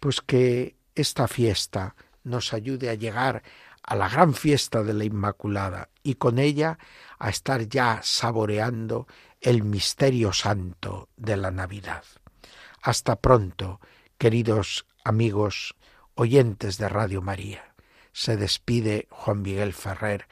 Pues 0.00 0.20
que 0.20 0.76
esta 0.94 1.28
fiesta 1.28 1.96
nos 2.22 2.52
ayude 2.52 2.90
a 2.90 2.94
llegar 2.94 3.42
a 3.82 3.94
la 3.96 4.08
gran 4.08 4.34
fiesta 4.34 4.82
de 4.82 4.94
la 4.94 5.04
Inmaculada 5.04 5.90
y 6.02 6.14
con 6.14 6.38
ella 6.38 6.78
a 7.18 7.28
estar 7.28 7.68
ya 7.68 8.00
saboreando 8.02 9.06
el 9.40 9.62
misterio 9.62 10.32
santo 10.32 11.10
de 11.16 11.36
la 11.36 11.50
Navidad. 11.50 12.04
Hasta 12.82 13.16
pronto, 13.16 13.80
queridos 14.18 14.86
amigos 15.04 15.74
oyentes 16.14 16.78
de 16.78 16.88
Radio 16.88 17.20
María. 17.20 17.74
Se 18.12 18.36
despide 18.36 19.06
Juan 19.10 19.42
Miguel 19.42 19.74
Ferrer 19.74 20.26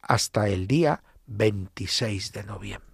hasta 0.00 0.48
el 0.48 0.66
día 0.66 1.02
26 1.26 2.32
de 2.32 2.44
noviembre. 2.44 2.93